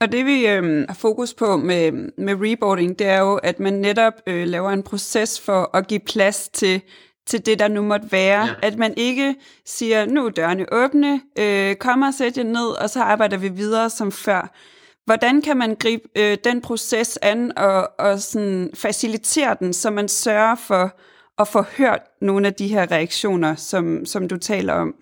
Og 0.00 0.12
det 0.12 0.26
vi 0.26 0.46
øh, 0.46 0.84
har 0.88 0.94
fokus 0.94 1.34
på 1.34 1.56
med, 1.56 1.92
med 2.18 2.34
reboarding, 2.40 2.98
det 2.98 3.06
er 3.06 3.20
jo, 3.20 3.34
at 3.34 3.60
man 3.60 3.72
netop 3.72 4.12
øh, 4.26 4.46
laver 4.46 4.70
en 4.70 4.82
proces 4.82 5.40
for 5.40 5.76
at 5.76 5.88
give 5.88 6.00
plads 6.00 6.48
til, 6.48 6.80
til 7.26 7.46
det, 7.46 7.58
der 7.58 7.68
nu 7.68 7.82
måtte 7.82 8.12
være. 8.12 8.46
Ja. 8.46 8.54
At 8.62 8.78
man 8.78 8.94
ikke 8.96 9.34
siger, 9.66 10.06
nu 10.06 10.26
er 10.26 10.30
dørene 10.30 10.72
åbne, 10.72 11.20
øh, 11.38 11.74
kom 11.76 12.02
og 12.02 12.14
sæt 12.14 12.36
jer 12.36 12.44
ned, 12.44 12.82
og 12.82 12.90
så 12.90 13.02
arbejder 13.02 13.36
vi 13.36 13.48
videre 13.48 13.90
som 13.90 14.12
før. 14.12 14.54
Hvordan 15.04 15.42
kan 15.42 15.56
man 15.56 15.74
gribe 15.74 16.02
øh, 16.16 16.38
den 16.44 16.60
proces 16.60 17.18
an 17.22 17.58
og, 17.58 17.90
og 17.98 18.18
sådan 18.18 18.70
facilitere 18.74 19.56
den, 19.60 19.72
så 19.72 19.90
man 19.90 20.08
sørger 20.08 20.54
for 20.54 21.00
at 21.38 21.48
få 21.48 21.62
hørt 21.62 22.00
nogle 22.20 22.46
af 22.46 22.54
de 22.54 22.68
her 22.68 22.90
reaktioner, 22.90 23.54
som, 23.54 24.06
som 24.06 24.28
du 24.28 24.36
taler 24.36 24.72
om? 24.72 24.94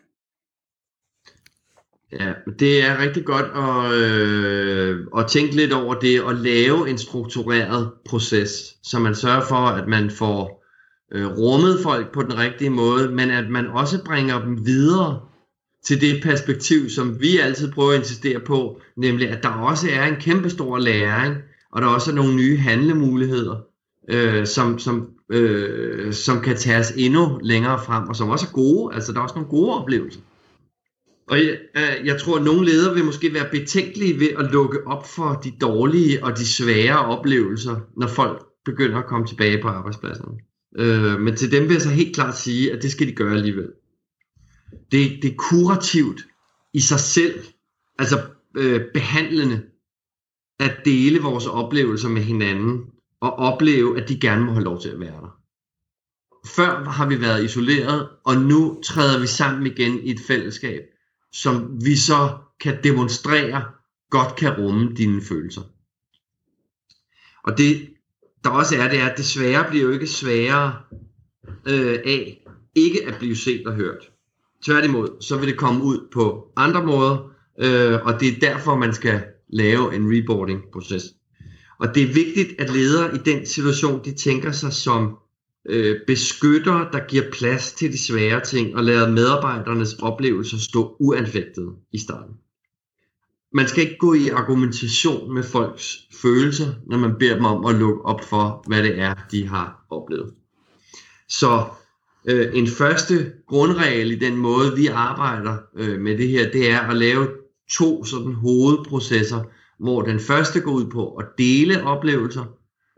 Ja, 2.21 2.33
det 2.59 2.85
er 2.85 2.99
rigtig 2.99 3.25
godt 3.25 3.47
at, 3.57 3.93
øh, 3.93 5.07
at 5.19 5.27
tænke 5.27 5.57
lidt 5.57 5.73
over 5.73 5.95
det 5.95 6.23
og 6.23 6.35
lave 6.35 6.91
en 6.91 6.99
struktureret 6.99 7.93
proces, 8.05 8.51
så 8.83 8.99
man 8.99 9.15
sørger 9.15 9.41
for, 9.49 9.57
at 9.57 9.89
man 9.89 10.11
får 10.11 10.65
øh, 11.13 11.27
rummet 11.39 11.81
folk 11.83 12.13
på 12.13 12.23
den 12.23 12.39
rigtige 12.39 12.71
måde, 12.71 13.09
men 13.09 13.31
at 13.31 13.51
man 13.51 13.67
også 13.67 14.05
bringer 14.05 14.41
dem 14.41 14.67
videre 14.67 15.21
til 15.85 16.01
det 16.01 16.23
perspektiv, 16.23 16.91
som 16.91 17.21
vi 17.21 17.39
altid 17.39 17.73
prøver 17.73 17.93
at 17.93 17.99
insistere 17.99 18.41
på, 18.41 18.81
nemlig 18.97 19.29
at 19.29 19.43
der 19.43 19.49
også 19.49 19.89
er 19.93 20.07
en 20.07 20.21
kæmpe 20.21 20.51
stor 20.51 20.79
læring, 20.79 21.37
og 21.73 21.83
der 21.83 21.89
også 21.89 22.11
er 22.11 22.15
nogle 22.15 22.37
nye 22.37 22.57
handlemuligheder, 22.57 23.57
øh, 24.11 24.47
som, 24.47 24.79
som, 24.79 25.09
øh, 25.33 26.13
som 26.13 26.41
kan 26.41 26.57
tages 26.57 26.93
endnu 26.97 27.39
længere 27.43 27.81
frem, 27.87 28.09
og 28.09 28.17
som 28.17 28.29
også 28.29 28.47
er 28.47 28.53
gode. 28.53 28.95
Altså, 28.95 29.13
der 29.13 29.19
er 29.19 29.23
også 29.23 29.35
nogle 29.35 29.51
gode 29.51 29.75
oplevelser. 29.75 30.21
Og 31.29 31.39
jeg, 31.39 31.59
øh, 31.77 32.07
jeg 32.07 32.21
tror, 32.21 32.37
at 32.37 32.45
nogle 32.45 32.67
ledere 32.67 32.95
vil 32.95 33.05
måske 33.05 33.35
være 33.35 33.49
betænkelige 33.51 34.21
ved 34.21 34.29
at 34.39 34.53
lukke 34.53 34.87
op 34.87 35.07
for 35.07 35.41
de 35.45 35.53
dårlige 35.61 36.25
og 36.25 36.39
de 36.39 36.47
svære 36.47 36.99
oplevelser, 36.99 37.77
når 37.97 38.07
folk 38.07 38.43
begynder 38.65 38.99
at 38.99 39.07
komme 39.07 39.27
tilbage 39.27 39.63
på 39.63 39.69
arbejdspladsen. 39.69 40.25
Øh, 40.79 41.21
men 41.21 41.37
til 41.37 41.53
dem 41.53 41.63
vil 41.63 41.73
jeg 41.73 41.83
så 41.83 41.89
helt 41.89 42.15
klart 42.15 42.39
sige, 42.39 42.73
at 42.73 42.83
det 42.83 42.93
skal 42.93 43.07
de 43.07 43.13
gøre 43.13 43.35
alligevel. 43.35 43.69
Det, 44.91 45.23
det 45.23 45.31
er 45.31 45.37
kurativt 45.37 46.21
i 46.73 46.81
sig 46.81 47.01
selv, 47.01 47.45
altså 47.99 48.21
øh, 48.57 48.81
behandlende, 48.95 49.63
at 50.61 50.77
dele 50.85 51.21
vores 51.21 51.47
oplevelser 51.47 52.09
med 52.09 52.23
hinanden, 52.23 52.85
og 53.21 53.33
opleve, 53.33 54.01
at 54.01 54.09
de 54.09 54.21
gerne 54.21 54.45
må 54.45 54.53
have 54.53 54.65
lov 54.65 54.81
til 54.81 54.89
at 54.89 55.01
være 55.01 55.21
der. 55.21 55.39
Før 56.47 56.85
har 56.85 57.07
vi 57.09 57.21
været 57.21 57.45
isoleret, 57.45 58.09
og 58.25 58.37
nu 58.37 58.81
træder 58.85 59.21
vi 59.21 59.27
sammen 59.27 59.67
igen 59.67 59.99
i 59.99 60.11
et 60.11 60.21
fællesskab, 60.27 60.83
som 61.33 61.85
vi 61.85 61.97
så 61.97 62.39
kan 62.61 62.79
demonstrere 62.85 63.65
godt 64.11 64.37
kan 64.37 64.59
rumme 64.59 64.95
dine 64.95 65.23
følelser. 65.23 65.63
Og 67.45 67.59
det, 67.59 67.89
der 68.45 68.51
også 68.51 68.77
er, 68.77 68.89
det 68.89 69.01
er, 69.01 69.07
at 69.07 69.17
det 69.17 69.25
svære 69.25 69.71
bliver 69.71 69.85
jo 69.85 69.91
ikke 69.91 70.07
sværere 70.07 70.83
øh, 71.67 71.99
af 72.05 72.45
ikke 72.75 73.07
at 73.07 73.19
blive 73.19 73.37
set 73.37 73.67
og 73.67 73.75
hørt. 73.75 74.11
Tværtimod, 74.65 75.09
så 75.21 75.37
vil 75.37 75.49
det 75.49 75.57
komme 75.57 75.85
ud 75.85 76.09
på 76.13 76.53
andre 76.57 76.87
måder, 76.87 77.31
øh, 77.61 78.07
og 78.07 78.21
det 78.21 78.29
er 78.29 78.41
derfor, 78.41 78.77
man 78.77 78.95
skal 78.95 79.23
lave 79.49 79.95
en 79.95 80.13
reboarding-proces. 80.13 81.03
Og 81.79 81.95
det 81.95 82.03
er 82.03 82.15
vigtigt, 82.15 82.61
at 82.61 82.71
ledere 82.71 83.15
i 83.15 83.19
den 83.19 83.47
situation, 83.47 84.05
de 84.05 84.15
tænker 84.15 84.53
sig 84.53 84.73
som 84.73 85.19
øh, 85.69 85.97
beskytter, 86.07 86.91
der 86.91 87.07
giver 87.07 87.25
plads 87.33 87.73
til 87.73 87.93
de 87.93 88.07
svære 88.07 88.41
ting, 88.41 88.77
og 88.77 88.85
lader 88.85 89.11
medarbejdernes 89.11 89.95
oplevelser 89.95 90.59
stå 90.59 90.97
uanfægtet 91.01 91.73
i 91.93 91.99
starten. 91.99 92.35
Man 93.55 93.69
skal 93.69 93.83
ikke 93.83 93.99
gå 93.99 94.15
i 94.15 94.29
argumentation 94.29 95.35
med 95.35 95.43
folks 95.43 95.99
følelser, 96.23 96.75
når 96.87 96.99
man 96.99 97.15
beder 97.19 97.35
dem 97.35 97.45
om 97.45 97.65
at 97.65 97.75
lukke 97.75 98.05
op 98.05 98.25
for, 98.25 98.65
hvad 98.67 98.83
det 98.83 98.99
er, 98.99 99.15
de 99.31 99.49
har 99.49 99.87
oplevet. 99.91 100.35
Så 101.29 101.65
øh, 102.25 102.49
en 102.55 102.67
første 102.67 103.33
grundregel 103.47 104.11
i 104.11 104.19
den 104.19 104.37
måde, 104.37 104.77
vi 104.77 104.87
arbejder 104.87 105.57
øh, 105.77 106.01
med 106.01 106.19
det 106.19 106.29
her, 106.29 106.51
det 106.51 106.71
er 106.71 106.81
at 106.81 106.97
lave 106.97 107.29
to 107.71 108.05
sådan 108.05 108.33
hovedprocesser, 108.33 109.45
hvor 109.79 110.03
den 110.03 110.21
første 110.21 110.61
går 110.61 110.73
ud 110.73 110.91
på 110.91 111.15
at 111.15 111.27
dele 111.39 111.83
oplevelser, 111.85 112.45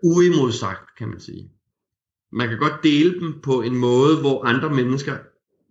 uimodsagt, 0.02 0.96
kan 0.98 1.08
man 1.08 1.20
sige. 1.20 1.50
Man 2.32 2.48
kan 2.48 2.58
godt 2.58 2.82
dele 2.82 3.20
dem 3.20 3.40
på 3.42 3.62
en 3.62 3.76
måde, 3.76 4.20
hvor 4.20 4.44
andre 4.44 4.70
mennesker 4.70 5.16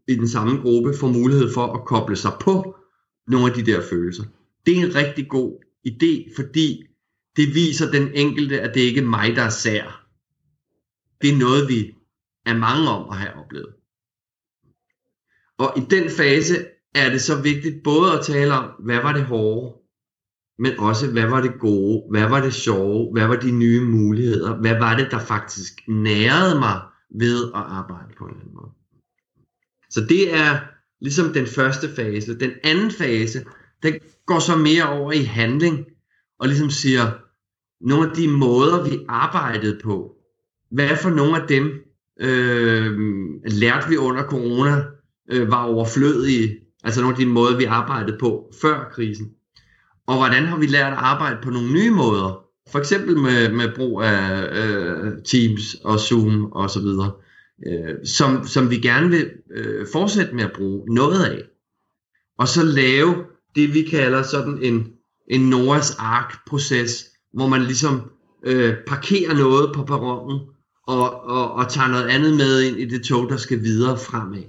i 0.08 0.16
den 0.16 0.28
samme 0.28 0.62
gruppe 0.62 0.94
får 0.94 1.08
mulighed 1.08 1.54
for 1.54 1.74
at 1.74 1.86
koble 1.86 2.16
sig 2.16 2.32
på 2.42 2.76
nogle 3.28 3.48
af 3.48 3.54
de 3.54 3.72
der 3.72 3.82
følelser. 3.90 4.24
Det 4.66 4.78
er 4.78 4.86
en 4.86 4.96
rigtig 4.96 5.30
god 5.30 5.64
idé, 5.88 6.36
fordi 6.36 6.84
det 7.36 7.56
viser 7.56 7.92
den 7.92 8.10
enkelte, 8.14 8.62
at 8.62 8.76
det 8.76 8.82
ikke 8.82 9.02
er 9.02 9.06
mig, 9.06 9.36
der 9.36 9.42
er 9.42 9.50
sær. 9.50 10.06
Det 11.22 11.30
er 11.30 11.38
noget, 11.38 11.70
vi 11.70 11.96
er 12.46 12.58
mange 12.58 12.90
om 12.90 13.10
at 13.10 13.18
have 13.18 13.34
oplevet. 13.34 13.74
Og 15.58 15.74
i 15.78 15.82
den 15.90 16.10
fase 16.10 16.66
er 16.96 17.10
det 17.10 17.22
så 17.22 17.42
vigtigt 17.42 17.84
både 17.84 18.20
at 18.20 18.26
tale 18.26 18.54
om, 18.54 18.70
hvad 18.80 19.02
var 19.02 19.14
det 19.14 19.26
hårde, 19.26 19.78
men 20.60 20.80
også, 20.80 21.12
hvad 21.12 21.26
var 21.26 21.42
det 21.42 21.60
gode, 21.60 22.04
hvad 22.10 22.30
var 22.30 22.42
det 22.42 22.54
sjove, 22.54 23.12
hvad 23.12 23.28
var 23.28 23.36
de 23.36 23.52
nye 23.52 23.82
muligheder, 23.82 24.56
hvad 24.56 24.80
var 24.80 24.98
det, 24.98 25.12
der 25.12 25.20
faktisk 25.20 25.74
nærede 25.88 26.60
mig 26.60 26.82
ved 27.16 27.52
at 27.56 27.62
arbejde 27.62 28.14
på 28.18 28.24
en 28.24 28.30
eller 28.30 28.42
anden 28.42 28.56
måde. 28.56 28.72
Så 29.90 30.02
det 30.02 30.34
er 30.34 30.60
ligesom 31.02 31.34
den 31.34 31.48
første 31.48 31.90
fase. 31.96 32.40
Den 32.40 32.52
anden 32.64 32.92
fase, 32.92 33.46
den 33.84 34.00
går 34.26 34.40
så 34.40 34.56
mere 34.56 34.90
over 34.90 35.12
i 35.12 35.24
handling, 35.24 35.86
og 36.40 36.48
ligesom 36.48 36.70
siger, 36.70 37.12
nogle 37.82 38.10
af 38.10 38.16
de 38.16 38.28
måder, 38.28 38.90
vi 38.90 39.06
arbejdede 39.08 39.80
på, 39.84 40.16
hvad 40.72 40.98
for 40.98 41.10
nogle 41.10 41.42
af 41.42 41.48
dem 41.48 41.93
øh, 42.20 42.92
lærte 43.46 43.90
vi 43.90 43.98
under 43.98 44.24
corona, 44.24 44.84
øh, 45.32 45.52
var 45.52 45.64
overflødige, 45.64 46.56
altså 46.84 47.02
nogle 47.02 47.16
af 47.16 47.20
de 47.20 47.26
måder, 47.26 47.58
vi 47.58 47.64
arbejdede 47.64 48.18
på 48.20 48.52
før 48.62 48.90
krisen. 48.92 49.32
Og 50.08 50.18
hvordan 50.18 50.46
har 50.46 50.58
vi 50.58 50.66
lært 50.66 50.94
at 50.94 51.00
arbejde 51.00 51.38
på 51.44 51.50
nogle 51.50 51.74
nye 51.74 51.92
måder? 51.92 52.44
For 52.72 52.80
eksempel 52.80 53.18
med, 53.18 53.52
med 53.52 53.76
brug 53.76 54.02
af 54.02 54.48
øh, 54.52 55.14
Teams 55.26 55.76
og 55.84 56.00
Zoom 56.00 56.52
og 56.52 56.70
så 56.70 56.80
videre, 56.80 57.12
øh, 57.68 57.96
som, 58.06 58.48
som 58.48 58.70
vi 58.70 58.78
gerne 58.78 59.10
vil 59.10 59.32
øh, 59.52 59.88
fortsætte 59.92 60.36
med 60.36 60.44
at 60.44 60.54
bruge 60.56 60.96
noget 60.96 61.26
af. 61.26 61.42
Og 62.38 62.48
så 62.48 62.64
lave 62.64 63.16
det, 63.56 63.74
vi 63.74 63.82
kalder 63.82 64.24
sådan 64.24 64.60
en, 64.62 64.88
en 65.28 65.50
Noahs 65.50 65.96
Ark-proces, 66.00 67.06
hvor 67.34 67.48
man 67.48 67.62
ligesom 67.62 68.02
øh, 68.46 68.74
parkerer 68.88 69.34
noget 69.34 69.76
på 69.76 69.84
perronen 69.84 70.40
og, 70.88 71.24
og, 71.24 71.54
og 71.54 71.70
tager 71.70 71.88
noget 71.88 72.08
andet 72.08 72.38
med 72.38 72.62
ind 72.62 72.78
i 72.78 72.86
det 72.86 73.04
tog, 73.04 73.30
der 73.30 73.38
skal 73.38 73.64
videre 73.64 73.98
fremad. 73.98 74.44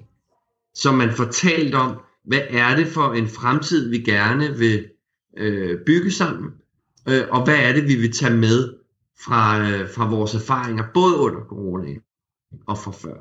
Så 0.75 0.93
man 0.93 1.13
fortalt 1.13 1.75
om, 1.75 2.01
hvad 2.25 2.41
er 2.49 2.77
det 2.77 2.87
for 2.87 3.13
en 3.13 3.29
fremtid, 3.29 3.91
vi 3.91 3.99
gerne 3.99 4.59
vil 4.59 4.89
øh, 5.37 5.79
bygge 5.87 6.13
sammen, 6.13 6.51
øh, 7.09 7.23
og 7.31 7.45
hvad 7.45 7.57
er 7.57 7.73
det, 7.73 7.89
vi 7.89 7.95
vil 7.95 8.13
tage 8.13 8.35
med 8.35 8.75
fra, 9.25 9.61
øh, 9.61 9.91
fra 9.91 10.11
vores 10.11 10.35
erfaringer, 10.35 10.85
både 10.95 11.17
under 11.17 11.41
corona 11.41 11.95
og 12.67 12.79
fra 12.79 12.93
før. 12.93 13.17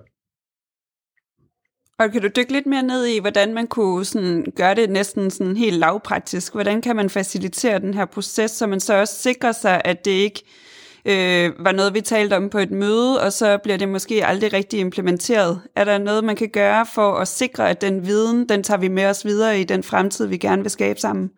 Og 2.00 2.12
kan 2.12 2.22
du 2.22 2.27
dykke 2.36 2.51
lidt 2.51 2.65
mere 2.65 2.84
ned 2.84 3.05
i, 3.05 3.20
hvordan 3.20 3.53
man 3.53 3.67
kunne 3.67 4.05
sådan 4.05 4.46
gøre 4.55 4.75
det 4.75 4.89
næsten 4.89 5.32
sådan 5.32 5.58
helt 5.58 5.77
lavpraktisk? 5.77 6.53
Hvordan 6.53 6.82
kan 6.82 6.96
man 6.96 7.10
facilitere 7.10 7.79
den 7.79 7.93
her 7.93 8.05
proces, 8.05 8.51
så 8.51 8.67
man 8.67 8.79
så 8.79 8.93
også 8.93 9.22
sikrer 9.22 9.51
sig, 9.51 9.82
at 9.86 10.05
det 10.05 10.12
ikke 10.12 10.43
øh, 10.46 10.73
øh, 11.05 11.51
var 11.60 11.72
noget, 11.72 11.93
vi 11.93 12.01
talte 12.01 12.38
om 12.38 12.50
på 12.50 12.57
et 12.57 12.72
møde, 12.72 13.22
og 13.22 13.33
så 13.33 13.57
bliver 13.63 13.77
det 13.77 13.89
måske 13.89 14.25
aldrig 14.25 14.53
rigtig 14.53 14.79
implementeret? 14.79 15.62
Er 15.75 15.83
der 15.83 15.98
noget, 15.98 16.24
man 16.24 16.36
kan 16.36 16.50
gøre 16.50 16.86
for 16.95 17.13
at 17.13 17.27
sikre, 17.27 17.69
at 17.69 17.81
den 17.81 18.05
viden, 18.05 18.50
den 18.50 18.63
tager 18.63 18.79
vi 18.79 18.88
med 18.88 19.05
os 19.05 19.25
videre 19.25 19.62
i 19.62 19.63
den 19.63 19.83
fremtid, 19.83 20.27
vi 20.27 20.38
gerne 20.38 20.62
vil 20.62 20.72
skabe 20.72 21.00
sammen? 21.00 21.29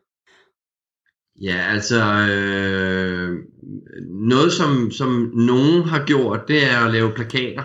Ja, 1.42 1.66
altså 1.70 2.02
øh, 2.32 3.38
noget 4.30 4.52
som, 4.54 4.92
som 4.92 5.32
nogen 5.34 5.84
har 5.84 6.06
gjort, 6.06 6.48
det 6.48 6.72
er 6.72 6.86
at 6.86 6.92
lave 6.92 7.12
plakater. 7.16 7.64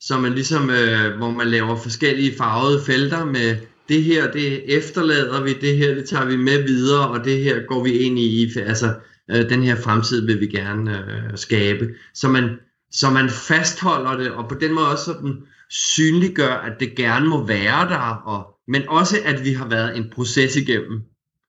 Så 0.00 0.18
man 0.18 0.32
ligesom, 0.32 0.70
øh, 0.70 1.16
hvor 1.16 1.30
man 1.30 1.46
laver 1.46 1.76
forskellige 1.76 2.36
farvede 2.38 2.82
felter 2.86 3.24
med 3.24 3.56
det 3.88 4.02
her, 4.02 4.30
det 4.30 4.76
efterlader 4.76 5.42
vi, 5.42 5.52
det 5.52 5.76
her, 5.76 5.94
det 5.94 6.08
tager 6.08 6.24
vi 6.24 6.36
med 6.36 6.62
videre, 6.62 7.08
og 7.08 7.24
det 7.24 7.38
her 7.38 7.66
går 7.66 7.82
vi 7.82 7.98
ind 7.98 8.18
i, 8.18 8.50
altså 8.66 8.86
øh, 8.86 8.92
Øh, 9.32 9.50
den 9.50 9.62
her 9.62 9.76
fremtid 9.76 10.26
vil 10.26 10.40
vi 10.40 10.46
gerne 10.46 10.98
øh, 10.98 11.38
skabe. 11.38 11.88
Så 12.14 12.28
man, 12.28 12.50
så 12.92 13.10
man 13.10 13.28
fastholder 13.28 14.16
det, 14.16 14.30
og 14.30 14.48
på 14.48 14.54
den 14.54 14.74
måde 14.74 14.88
også 14.88 15.04
sådan 15.04 15.42
synliggør, 15.70 16.54
at 16.54 16.80
det 16.80 16.96
gerne 16.96 17.28
må 17.28 17.46
være 17.46 17.88
der, 17.88 18.22
og, 18.26 18.46
men 18.68 18.82
også 18.88 19.16
at 19.24 19.44
vi 19.44 19.52
har 19.52 19.68
været 19.68 19.96
en 19.96 20.10
proces 20.14 20.56
igennem 20.56 21.02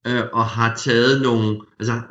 øh, 0.08 0.24
og 0.34 0.46
har 0.46 0.75
taget 0.75 1.22
nogle, 1.22 1.62
altså 1.80 2.02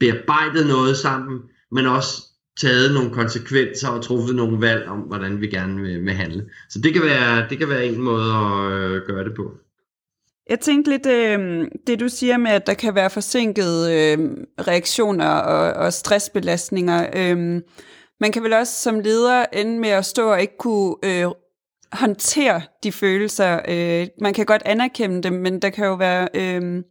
bearbejdet 0.00 0.66
noget 0.66 0.96
sammen, 0.96 1.40
men 1.72 1.86
også 1.86 2.22
taget 2.60 2.94
nogle 2.94 3.10
konsekvenser 3.10 3.88
og 3.88 4.02
truffet 4.02 4.36
nogle 4.36 4.60
valg 4.60 4.88
om, 4.88 4.98
hvordan 4.98 5.40
vi 5.40 5.46
gerne 5.46 5.82
vil, 5.82 6.04
vil 6.04 6.14
handle. 6.14 6.44
Så 6.68 6.80
det 6.80 6.92
kan 6.92 7.02
være, 7.02 7.48
det 7.48 7.58
kan 7.58 7.68
være 7.68 7.86
en 7.86 8.02
måde 8.02 8.32
at 8.32 8.72
øh, 8.72 9.02
gøre 9.06 9.24
det 9.24 9.34
på. 9.36 9.52
Jeg 10.50 10.60
tænkte 10.60 10.90
lidt, 10.90 11.06
øh, 11.06 11.68
det 11.86 12.00
du 12.00 12.08
siger 12.08 12.36
med, 12.36 12.50
at 12.50 12.66
der 12.66 12.74
kan 12.74 12.94
være 12.94 13.10
forsinkede 13.10 13.94
øh, 13.94 14.18
reaktioner 14.68 15.28
og, 15.28 15.72
og 15.72 15.92
stressbelastninger. 15.92 17.06
Øh, 17.16 17.60
man 18.20 18.32
kan 18.32 18.42
vel 18.42 18.52
også 18.52 18.82
som 18.82 19.00
leder 19.00 19.44
ende 19.52 19.78
med 19.78 19.88
at 19.88 20.04
stå 20.04 20.30
og 20.30 20.40
ikke 20.40 20.56
kunne 20.58 20.94
øh, 21.04 21.26
håndtere 21.92 22.62
de 22.82 22.92
følelser. 22.92 23.60
Øh, 23.68 24.06
man 24.20 24.34
kan 24.34 24.46
godt 24.46 24.62
anerkende 24.64 25.22
dem, 25.22 25.32
men 25.32 25.62
der 25.62 25.70
kan 25.70 25.86
jo 25.86 25.94
være... 25.94 26.28
Øh, 26.34 26.82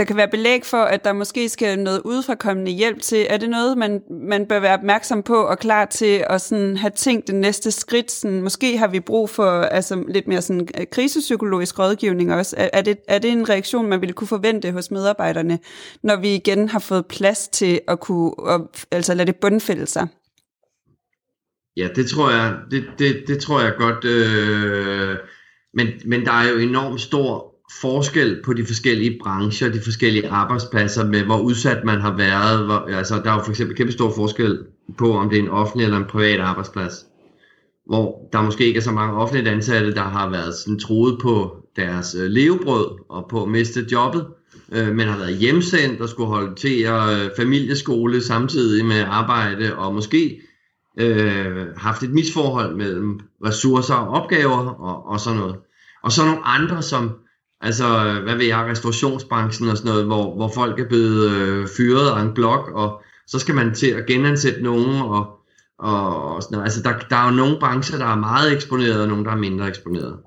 der 0.00 0.06
kan 0.06 0.16
være 0.16 0.28
belæg 0.28 0.64
for, 0.64 0.82
at 0.82 1.04
der 1.04 1.12
måske 1.12 1.48
skal 1.48 1.78
noget 1.78 2.00
udefrakommende 2.04 2.70
hjælp 2.70 3.02
til. 3.02 3.26
Er 3.30 3.36
det 3.36 3.50
noget, 3.50 3.78
man, 3.78 4.02
man 4.10 4.46
bør 4.46 4.60
være 4.60 4.74
opmærksom 4.74 5.22
på 5.22 5.36
og 5.36 5.58
klar 5.58 5.84
til 5.84 6.24
at 6.30 6.40
sådan 6.40 6.76
have 6.76 6.90
tænkt 6.90 7.26
det 7.26 7.34
næste 7.34 7.70
skridt? 7.70 8.10
Sådan, 8.10 8.42
måske 8.42 8.78
har 8.78 8.88
vi 8.88 9.00
brug 9.00 9.30
for 9.30 9.50
altså, 9.50 10.04
lidt 10.08 10.28
mere 10.28 10.42
sådan, 10.42 10.68
øh, 10.78 10.86
krisepsykologisk 10.92 11.78
rådgivning 11.78 12.34
også. 12.34 12.56
Er, 12.58 12.68
er, 12.72 12.82
det, 12.82 12.98
er 13.08 13.18
det 13.18 13.30
en 13.30 13.48
reaktion, 13.48 13.88
man 13.88 14.00
ville 14.00 14.12
kunne 14.12 14.28
forvente 14.28 14.72
hos 14.72 14.90
medarbejderne, 14.90 15.58
når 16.02 16.16
vi 16.16 16.34
igen 16.34 16.68
har 16.68 16.78
fået 16.78 17.06
plads 17.06 17.48
til 17.48 17.80
at 17.88 18.00
kunne 18.00 18.32
at, 18.48 18.60
altså 18.90 19.14
lade 19.14 19.26
det 19.26 19.36
bundfælde 19.36 19.86
sig? 19.86 20.08
Ja, 21.76 21.88
det 21.94 22.10
tror 22.10 22.30
jeg, 22.30 22.56
det, 22.70 22.84
det, 22.98 23.22
det 23.26 23.42
tror 23.42 23.60
jeg 23.60 23.74
godt. 23.78 24.04
Øh, 24.04 25.16
men, 25.74 25.88
men 26.04 26.26
der 26.26 26.32
er 26.32 26.48
jo 26.48 26.58
enormt 26.58 27.00
stor 27.00 27.49
forskel 27.80 28.42
på 28.44 28.52
de 28.52 28.66
forskellige 28.66 29.18
brancher, 29.22 29.72
de 29.72 29.80
forskellige 29.80 30.28
arbejdspladser 30.28 31.06
med, 31.06 31.22
hvor 31.22 31.40
udsat 31.40 31.84
man 31.84 32.00
har 32.00 32.16
været. 32.16 32.66
Hvor, 32.66 32.96
altså, 32.96 33.20
der 33.24 33.30
er 33.30 33.34
jo 33.34 33.42
for 33.42 33.50
eksempel 33.50 33.76
kæmpe 33.76 33.92
stor 33.92 34.12
forskel 34.16 34.58
på, 34.98 35.12
om 35.16 35.30
det 35.30 35.38
er 35.38 35.42
en 35.42 35.48
offentlig 35.48 35.84
eller 35.84 35.98
en 35.98 36.04
privat 36.04 36.40
arbejdsplads. 36.40 37.06
Hvor 37.86 38.28
der 38.32 38.42
måske 38.42 38.66
ikke 38.66 38.78
er 38.78 38.82
så 38.82 38.92
mange 38.92 39.16
offentligt 39.16 39.48
ansatte, 39.48 39.94
der 39.94 40.02
har 40.02 40.30
været 40.30 40.54
sådan 40.54 40.78
troet 40.78 41.18
på 41.22 41.56
deres 41.76 42.14
øh, 42.14 42.30
levebrød 42.30 42.86
og 43.08 43.26
på 43.30 43.42
at 43.42 43.48
miste 43.48 43.86
jobbet, 43.92 44.26
øh, 44.72 44.88
men 44.88 45.08
har 45.08 45.18
været 45.18 45.36
hjemsendt 45.36 46.00
og 46.00 46.08
skulle 46.08 46.28
holde 46.28 46.54
til 46.54 46.84
øh, 46.84 47.30
familieskole 47.36 48.22
samtidig 48.22 48.84
med 48.84 49.04
arbejde, 49.08 49.76
og 49.76 49.94
måske 49.94 50.40
øh, 51.00 51.66
haft 51.76 52.02
et 52.02 52.10
misforhold 52.10 52.76
mellem 52.76 53.20
ressourcer 53.44 53.94
og 53.94 54.22
opgaver 54.22 54.68
og, 54.68 55.06
og 55.06 55.20
sådan 55.20 55.38
noget. 55.38 55.56
Og 56.02 56.12
så 56.12 56.24
nogle 56.24 56.46
andre, 56.46 56.82
som, 56.82 57.10
altså, 57.60 58.20
hvad 58.22 58.36
ved 58.36 58.44
jeg, 58.44 58.66
restaurationsbranchen 58.70 59.68
og 59.68 59.76
sådan 59.76 59.90
noget, 59.90 60.06
hvor, 60.06 60.34
hvor 60.34 60.50
folk 60.54 60.80
er 60.80 60.88
blevet 60.88 61.30
øh, 61.30 61.68
fyret 61.76 62.10
af 62.10 62.22
en 62.22 62.34
blok, 62.34 62.70
og 62.74 63.02
så 63.26 63.38
skal 63.38 63.54
man 63.54 63.74
til 63.74 63.90
at 63.90 64.06
genansætte 64.06 64.62
nogen, 64.62 65.02
og, 65.02 65.38
og, 65.78 66.34
og 66.34 66.42
sådan 66.42 66.54
noget. 66.54 66.64
Altså, 66.64 66.82
der, 66.82 66.98
der 67.10 67.16
er 67.16 67.30
jo 67.30 67.36
nogle 67.36 67.56
brancher, 67.60 67.98
der 67.98 68.06
er 68.06 68.16
meget 68.16 68.52
eksponeret, 68.52 69.02
og 69.02 69.08
nogle, 69.08 69.24
der 69.24 69.30
er 69.30 69.36
mindre 69.36 69.68
eksponeret. 69.68 70.18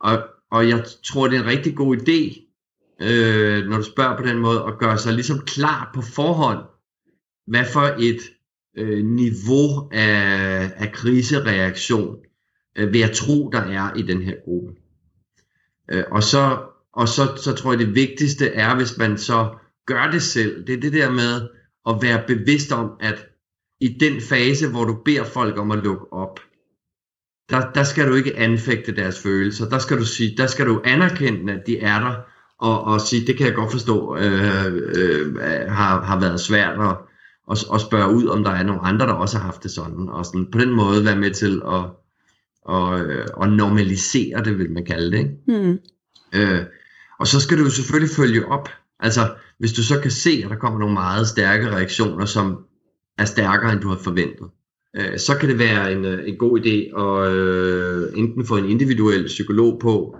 Og, 0.00 0.22
og 0.50 0.68
jeg 0.68 0.84
tror, 1.04 1.28
det 1.28 1.36
er 1.36 1.40
en 1.40 1.48
rigtig 1.48 1.76
god 1.76 1.96
idé, 1.96 2.48
øh, 3.02 3.64
når 3.64 3.76
du 3.76 3.82
spørger 3.82 4.16
på 4.16 4.22
den 4.22 4.38
måde, 4.38 4.64
at 4.66 4.78
gøre 4.78 4.98
sig 4.98 5.12
ligesom 5.12 5.38
klar 5.38 5.90
på 5.94 6.02
forhånd, 6.02 6.58
hvad 7.46 7.64
for 7.72 7.94
et 7.98 8.20
øh, 8.78 9.04
niveau 9.04 9.88
af, 9.92 10.70
af 10.76 10.92
krisereaktion 10.92 12.16
øh, 12.76 12.92
vil 12.92 13.00
jeg 13.00 13.12
tro, 13.12 13.50
der 13.52 13.60
er 13.60 13.94
i 13.94 14.02
den 14.02 14.22
her 14.22 14.34
gruppe. 14.44 14.72
Øh, 15.90 16.04
og 16.10 16.22
så, 16.22 16.58
og 16.92 17.08
så, 17.08 17.22
så 17.36 17.54
tror 17.54 17.72
jeg, 17.72 17.78
det 17.78 17.94
vigtigste 17.94 18.48
er, 18.48 18.76
hvis 18.76 18.98
man 18.98 19.18
så 19.18 19.48
gør 19.86 20.10
det 20.12 20.22
selv, 20.22 20.66
det 20.66 20.74
er 20.74 20.80
det 20.80 20.92
der 20.92 21.10
med 21.10 21.48
at 21.88 21.94
være 22.02 22.22
bevidst 22.26 22.72
om, 22.72 22.90
at 23.00 23.26
i 23.80 23.88
den 24.00 24.20
fase, 24.20 24.68
hvor 24.68 24.84
du 24.84 24.96
beder 25.04 25.24
folk 25.24 25.58
om 25.58 25.70
at 25.70 25.78
lukke 25.78 26.12
op, 26.12 26.40
der, 27.50 27.70
der 27.74 27.82
skal 27.82 28.08
du 28.08 28.14
ikke 28.14 28.36
anfægte 28.36 28.96
deres 28.96 29.22
følelser. 29.22 29.68
Der 29.68 29.78
skal 29.78 29.98
du 29.98 30.06
sige, 30.06 30.36
der 30.36 30.46
skal 30.46 30.66
du 30.66 30.80
anerkende, 30.84 31.52
at 31.52 31.66
de 31.66 31.78
er 31.78 32.00
der, 32.00 32.14
og, 32.58 32.84
og 32.84 33.00
sige, 33.00 33.26
det 33.26 33.36
kan 33.36 33.46
jeg 33.46 33.54
godt 33.54 33.72
forstå, 33.72 34.16
øh, 34.16 34.66
øh, 34.74 35.36
har, 35.70 36.02
har 36.02 36.20
været 36.20 36.40
svært 36.40 36.80
at, 36.80 36.96
og, 37.46 37.56
og 37.68 37.80
spørge 37.80 38.14
ud, 38.14 38.26
om 38.26 38.44
der 38.44 38.50
er 38.50 38.62
nogle 38.62 38.82
andre, 38.82 39.06
der 39.06 39.12
også 39.12 39.38
har 39.38 39.44
haft 39.44 39.62
det 39.62 39.70
sådan, 39.70 40.08
og 40.08 40.26
sådan 40.26 40.50
på 40.52 40.58
den 40.58 40.70
måde 40.70 41.04
være 41.04 41.16
med 41.16 41.30
til 41.30 41.62
at, 41.66 41.84
og, 42.64 43.00
og 43.34 43.48
normalisere 43.48 44.44
det, 44.44 44.58
vil 44.58 44.72
man 44.72 44.84
kalde 44.84 45.12
det. 45.12 45.18
Ikke? 45.18 45.36
Mm. 45.46 45.78
Øh, 46.34 46.64
og 47.22 47.28
så 47.28 47.40
skal 47.40 47.58
du 47.58 47.62
jo 47.62 47.70
selvfølgelig 47.70 48.16
følge 48.16 48.46
op. 48.46 48.68
Altså, 49.00 49.34
hvis 49.58 49.72
du 49.72 49.82
så 49.82 50.00
kan 50.00 50.10
se, 50.10 50.40
at 50.44 50.50
der 50.50 50.56
kommer 50.56 50.78
nogle 50.78 50.94
meget 50.94 51.28
stærke 51.28 51.70
reaktioner, 51.70 52.24
som 52.24 52.64
er 53.18 53.24
stærkere, 53.24 53.72
end 53.72 53.80
du 53.80 53.88
har 53.88 53.98
forventet, 53.98 54.48
øh, 54.96 55.18
så 55.18 55.36
kan 55.40 55.48
det 55.48 55.58
være 55.58 55.92
en, 55.92 56.04
øh, 56.04 56.28
en 56.28 56.36
god 56.36 56.60
idé 56.60 57.00
at 57.00 57.32
øh, 57.32 58.18
enten 58.18 58.46
få 58.46 58.56
en 58.56 58.64
individuel 58.64 59.24
psykolog 59.26 59.80
på, 59.80 60.16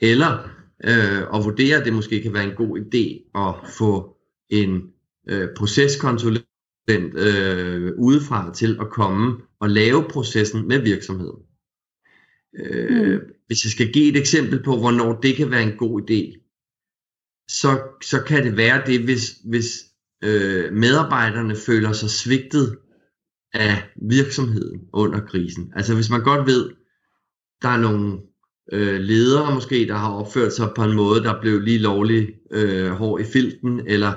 eller 0.00 0.48
øh, 0.84 1.22
at 1.34 1.44
vurdere, 1.44 1.76
at 1.76 1.84
det 1.84 1.92
måske 1.92 2.22
kan 2.22 2.34
være 2.34 2.44
en 2.44 2.56
god 2.56 2.78
idé 2.78 3.30
at 3.40 3.70
få 3.78 4.16
en 4.50 4.82
øh, 5.28 5.48
proceskonsulent 5.56 6.44
øh, 7.16 7.92
udefra 7.98 8.54
til 8.54 8.76
at 8.80 8.90
komme 8.90 9.36
og 9.60 9.70
lave 9.70 10.04
processen 10.10 10.68
med 10.68 10.78
virksomheden. 10.78 11.40
Øh, 12.58 13.12
mm. 13.12 13.20
Hvis 13.46 13.64
jeg 13.64 13.70
skal 13.70 13.92
give 13.92 14.08
et 14.08 14.16
eksempel 14.16 14.62
på, 14.62 14.76
hvornår 14.76 15.20
det 15.20 15.36
kan 15.36 15.50
være 15.50 15.62
en 15.62 15.76
god 15.78 16.02
idé, 16.02 16.43
så, 17.48 17.82
så 18.02 18.22
kan 18.22 18.44
det 18.44 18.56
være 18.56 18.82
det, 18.86 19.04
hvis, 19.04 19.34
hvis 19.44 19.84
øh, 20.24 20.72
medarbejderne 20.72 21.56
føler 21.56 21.92
sig 21.92 22.10
svigtet 22.10 22.78
af 23.54 23.82
virksomheden 24.08 24.80
under 24.92 25.20
krisen. 25.20 25.72
Altså 25.76 25.94
hvis 25.94 26.10
man 26.10 26.22
godt 26.22 26.46
ved, 26.46 26.70
der 27.62 27.68
er 27.68 27.78
nogle 27.78 28.18
øh, 28.72 29.00
ledere 29.00 29.54
måske, 29.54 29.86
der 29.86 29.94
har 29.94 30.12
opført 30.12 30.52
sig 30.52 30.68
på 30.76 30.84
en 30.84 30.96
måde, 30.96 31.22
der 31.22 31.40
blev 31.40 31.60
lige 31.60 31.78
lovlig 31.78 32.28
øh, 32.50 32.90
hård 32.90 33.20
i 33.20 33.24
filten, 33.24 33.80
eller 33.86 34.12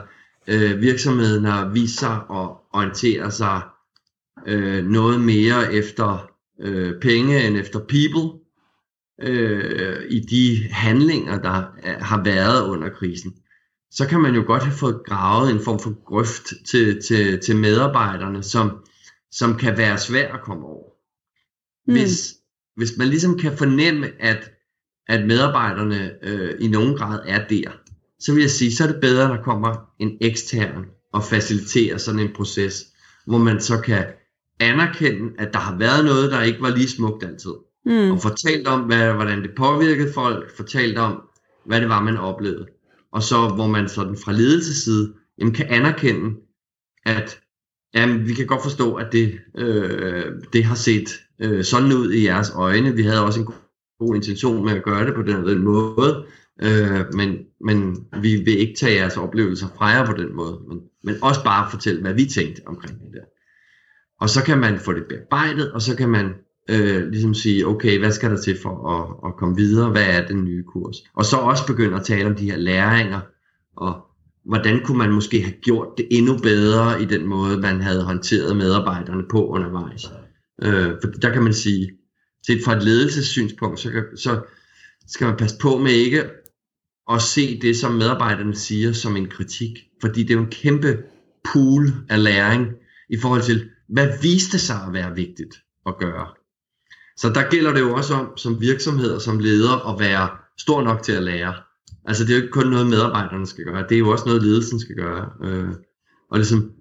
øh, 0.48 0.82
virksomheden 0.82 1.46
har 1.46 1.70
vist 1.70 2.00
sig 2.00 2.16
at 2.16 2.50
orientere 2.74 3.32
sig 3.32 3.62
øh, 4.48 4.86
noget 4.86 5.22
mere 5.22 5.74
efter 5.74 6.32
øh, 6.62 7.00
penge 7.02 7.48
end 7.48 7.58
efter 7.58 7.80
people 7.80 8.40
øh, 9.22 10.04
i 10.10 10.20
de 10.20 10.70
handlinger, 10.72 11.42
der 11.42 11.66
har 12.04 12.24
været 12.24 12.68
under 12.68 12.90
krisen, 12.90 13.34
så 13.92 14.08
kan 14.08 14.20
man 14.20 14.36
jo 14.36 14.44
godt 14.48 14.64
have 14.64 14.78
fået 14.78 15.02
gravet 15.06 15.52
en 15.52 15.64
form 15.64 15.80
for 15.80 16.04
grøft 16.06 16.54
til, 16.70 17.02
til, 17.02 17.40
til 17.40 17.56
medarbejderne, 17.56 18.44
som, 18.44 18.86
som 19.32 19.58
kan 19.58 19.78
være 19.78 19.98
svær 19.98 20.34
at 20.34 20.42
komme 20.42 20.66
over. 20.66 20.90
Mm. 21.88 21.94
Hvis, 21.94 22.34
hvis 22.76 22.98
man 22.98 23.08
ligesom 23.08 23.40
kan 23.40 23.58
fornemme, 23.58 24.08
at, 24.20 24.52
at 25.08 25.28
medarbejderne 25.28 26.12
øh, 26.24 26.56
i 26.60 26.68
nogen 26.68 26.98
grad 26.98 27.20
er 27.26 27.48
der, 27.48 27.72
så 28.20 28.34
vil 28.34 28.42
jeg 28.42 28.50
sige, 28.50 28.76
så 28.76 28.84
er 28.84 28.88
det 28.88 29.02
bedre, 29.02 29.24
at 29.24 29.38
der 29.38 29.44
kommer 29.44 29.90
en 30.00 30.18
ekstern 30.22 30.86
og 31.14 31.24
faciliterer 31.24 31.98
sådan 31.98 32.20
en 32.20 32.34
proces, 32.36 32.86
hvor 33.26 33.38
man 33.38 33.62
så 33.62 33.82
kan 33.82 34.06
anerkende, 34.60 35.34
at 35.40 35.54
der 35.54 35.60
har 35.60 35.78
været 35.78 36.06
noget, 36.06 36.32
der 36.32 36.42
ikke 36.42 36.62
var 36.62 36.76
lige 36.76 36.90
smukt 36.90 37.24
altid. 37.24 37.54
Mm. 37.88 38.12
Og 38.12 38.22
fortalt 38.22 38.68
om, 38.68 38.82
hvad, 38.82 39.14
hvordan 39.14 39.42
det 39.42 39.52
påvirkede 39.58 40.14
folk, 40.14 40.56
fortalt 40.56 40.98
om, 40.98 41.22
hvad 41.66 41.82
det 41.82 41.90
var, 41.90 42.04
man 42.04 42.18
oplevede. 42.18 42.66
Og 43.12 43.24
så 43.24 43.48
hvor 43.48 43.68
man 43.68 43.90
sådan 43.90 44.18
fra 44.18 44.32
ledelsesside 44.32 45.14
jamen, 45.40 45.54
kan 45.54 45.66
anerkende, 45.70 46.36
at 47.06 47.40
jamen, 47.94 48.28
vi 48.28 48.34
kan 48.34 48.48
godt 48.48 48.64
forstå, 48.64 48.96
at 48.96 49.08
det, 49.12 49.40
øh, 49.58 50.26
det 50.54 50.64
har 50.64 50.76
set 50.76 51.10
øh, 51.42 51.64
sådan 51.64 51.94
ud 51.94 52.12
i 52.12 52.26
jeres 52.26 52.52
øjne. 52.56 52.96
Vi 52.96 53.02
havde 53.02 53.26
også 53.26 53.40
en 53.40 53.48
god 54.00 54.16
intention 54.16 54.66
med 54.66 54.74
at 54.74 54.84
gøre 54.84 55.06
det 55.06 55.16
på 55.16 55.22
den, 55.22 55.48
den 55.48 55.64
måde, 55.64 56.26
øh, 56.62 57.14
men, 57.14 57.38
men 57.66 58.06
vi 58.22 58.36
vil 58.36 58.60
ikke 58.60 58.76
tage 58.80 58.96
jeres 58.96 59.18
oplevelser 59.18 59.68
fra 59.78 59.86
jer 59.86 60.06
på 60.06 60.14
den 60.14 60.36
måde, 60.36 60.60
men, 60.68 60.80
men 61.04 61.16
også 61.22 61.44
bare 61.44 61.72
fortælle, 61.72 62.02
hvad 62.02 62.14
vi 62.14 62.26
tænkte 62.26 62.62
omkring 62.66 63.00
det 63.00 63.10
der. 63.14 63.26
Og 64.22 64.30
så 64.30 64.44
kan 64.44 64.58
man 64.58 64.80
få 64.80 64.94
det 64.94 65.06
bearbejdet, 65.10 65.72
og 65.72 65.82
så 65.82 65.96
kan 65.96 66.10
man 66.10 66.34
øh, 66.70 67.08
ligesom 67.08 67.34
sige, 67.34 67.68
okay, 67.68 68.00
hvad 68.00 68.12
skal 68.12 68.32
der 68.32 68.42
til 68.42 68.58
for 68.62 68.90
at, 68.90 69.30
at 69.30 69.38
komme 69.38 69.56
videre? 69.56 69.90
Hvad 69.90 70.06
er 70.06 70.28
den 70.28 70.44
nye 70.44 70.64
kurs? 70.64 70.96
Og 71.16 71.26
så 71.26 71.38
også 71.38 71.68
begynde 71.68 71.96
at 71.96 72.06
tale 72.06 72.26
om 72.26 72.36
de 72.36 72.52
her 72.52 72.58
læringer, 72.58 73.20
og 73.78 74.08
hvordan 74.46 74.82
kunne 74.86 74.98
man 74.98 75.12
måske 75.12 75.42
have 75.42 75.56
gjort 75.62 75.88
det 75.98 76.08
endnu 76.12 76.38
bedre 76.38 77.02
i 77.02 77.06
den 77.06 77.28
måde, 77.28 77.58
man 77.58 77.82
havde 77.82 78.04
håndteret 78.04 78.58
medarbejderne 78.58 79.24
på 79.30 79.48
undervejs. 79.48 80.06
Øh, 80.62 80.92
for 81.04 81.12
der 81.12 81.34
kan 81.34 81.44
man 81.44 81.54
sige, 81.54 81.92
set 82.48 82.62
fra 82.66 82.76
et 82.76 82.84
ledelsessynspunkt, 82.84 83.80
så, 83.80 83.92
kan, 83.92 84.04
så 84.18 84.42
skal 85.08 85.28
man 85.28 85.38
passe 85.38 85.58
på 85.62 85.78
med 85.78 85.92
ikke 85.92 86.24
at 87.12 87.22
se 87.22 87.60
det, 87.62 87.78
som 87.78 87.92
medarbejderne 87.92 88.56
siger, 88.56 88.94
som 88.94 89.18
en 89.18 89.30
kritik. 89.30 89.72
Fordi 90.02 90.24
det 90.24 90.30
er 90.30 90.36
jo 90.36 90.44
en 90.44 90.52
kæmpe 90.52 90.98
pool 91.54 91.88
af 92.10 92.24
læring 92.24 92.68
i 93.10 93.18
forhold 93.18 93.42
til, 93.42 93.70
hvad 93.90 94.22
viste 94.22 94.60
sig 94.60 94.84
at 94.88 94.94
være 94.94 95.16
vigtigt 95.16 95.56
at 95.86 95.98
gøre. 95.98 96.28
Så 97.18 97.30
der 97.30 97.50
gælder 97.50 97.74
det 97.74 97.80
jo 97.80 97.94
også 97.94 98.14
om, 98.14 98.38
som 98.38 98.62
virksomhed 98.62 99.12
og 99.12 99.22
som 99.22 99.40
leder, 99.40 99.94
at 99.94 100.00
være 100.00 100.30
stor 100.58 100.84
nok 100.84 101.04
til 101.04 101.12
at 101.12 101.24
lære. 101.24 101.54
Altså 102.06 102.24
det 102.24 102.32
er 102.32 102.36
jo 102.36 102.42
ikke 102.42 102.52
kun 102.52 102.68
noget, 102.68 102.88
medarbejderne 102.88 103.48
skal 103.48 103.66
gøre, 103.66 103.86
det 103.90 103.96
er 103.96 104.00
jo 104.00 104.10
også 104.10 104.26
noget, 104.26 104.44
ledelsen 104.44 104.80
skal 104.80 104.96
gøre. 104.96 105.30
Øh, 105.44 105.70
og 106.32 106.38
ligesom 106.38 106.72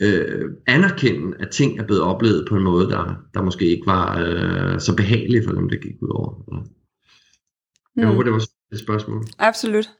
øh, 0.00 0.50
anerkende, 0.66 1.36
at 1.40 1.50
ting 1.50 1.78
er 1.78 1.86
blevet 1.86 2.02
oplevet 2.02 2.46
på 2.48 2.56
en 2.56 2.62
måde, 2.62 2.90
der, 2.90 3.14
der 3.34 3.42
måske 3.42 3.64
ikke 3.64 3.86
var 3.86 4.18
øh, 4.18 4.80
så 4.80 4.96
behageligt 4.96 5.44
for 5.44 5.52
dem, 5.52 5.68
det 5.68 5.80
gik 5.80 6.02
ud 6.02 6.10
over. 6.10 6.62
Jeg 7.96 8.04
mm. 8.04 8.10
håber, 8.10 8.22
det 8.22 8.32
var 8.32 8.44
et 8.72 8.78
spørgsmål. 8.78 9.24
Absolut. 9.38 9.90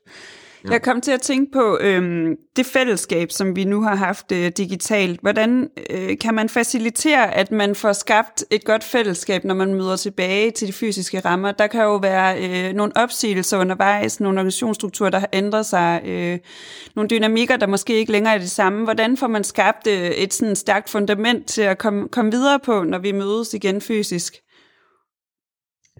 Ja. 0.65 0.71
Jeg 0.71 0.83
kom 0.83 1.01
til 1.01 1.13
at 1.13 1.21
tænke 1.21 1.53
på 1.53 1.79
øhm, 1.81 2.37
det 2.57 2.67
fællesskab, 2.67 3.31
som 3.31 3.57
vi 3.57 3.65
nu 3.65 3.83
har 3.83 3.95
haft 3.95 4.33
øh, 4.33 4.53
digitalt. 4.57 5.21
Hvordan 5.21 5.71
øh, 5.91 6.19
kan 6.19 6.35
man 6.35 6.49
facilitere, 6.49 7.35
at 7.35 7.53
man 7.53 7.75
får 7.75 7.93
skabt 7.93 8.45
et 8.51 8.65
godt 8.65 8.85
fællesskab, 8.85 9.45
når 9.45 9.55
man 9.55 9.75
møder 9.75 9.97
tilbage 9.97 10.51
til 10.51 10.69
de 10.69 10.73
fysiske 10.73 11.21
rammer? 11.21 11.53
Der 11.53 11.67
kan 11.67 11.83
jo 11.83 11.97
være 11.97 12.45
øh, 12.69 12.75
nogle 12.75 12.93
opsigelser 12.97 13.59
undervejs, 13.59 14.21
nogle 14.21 14.39
organisationsstrukturer, 14.39 15.11
der 15.11 15.19
har 15.19 15.29
ændret 15.33 15.67
sig, 15.67 16.03
øh, 16.05 16.39
nogle 16.97 17.09
dynamikker, 17.09 17.57
der 17.57 17.67
måske 17.67 17.95
ikke 17.95 18.13
længere 18.13 18.35
er 18.35 18.39
det 18.39 18.51
samme. 18.51 18.85
Hvordan 18.85 19.17
får 19.17 19.27
man 19.27 19.45
skabt 19.45 19.87
øh, 19.87 20.11
et 20.11 20.35
sådan 20.35 20.57
stærkt 20.57 20.91
fundament 20.91 21.47
til 21.47 21.63
at 21.63 21.79
komme, 21.79 22.09
komme 22.09 22.31
videre 22.31 22.59
på, 22.65 22.83
når 22.83 22.99
vi 22.99 23.13
mødes 23.13 23.55
igen 23.55 23.81
fysisk? 23.81 24.35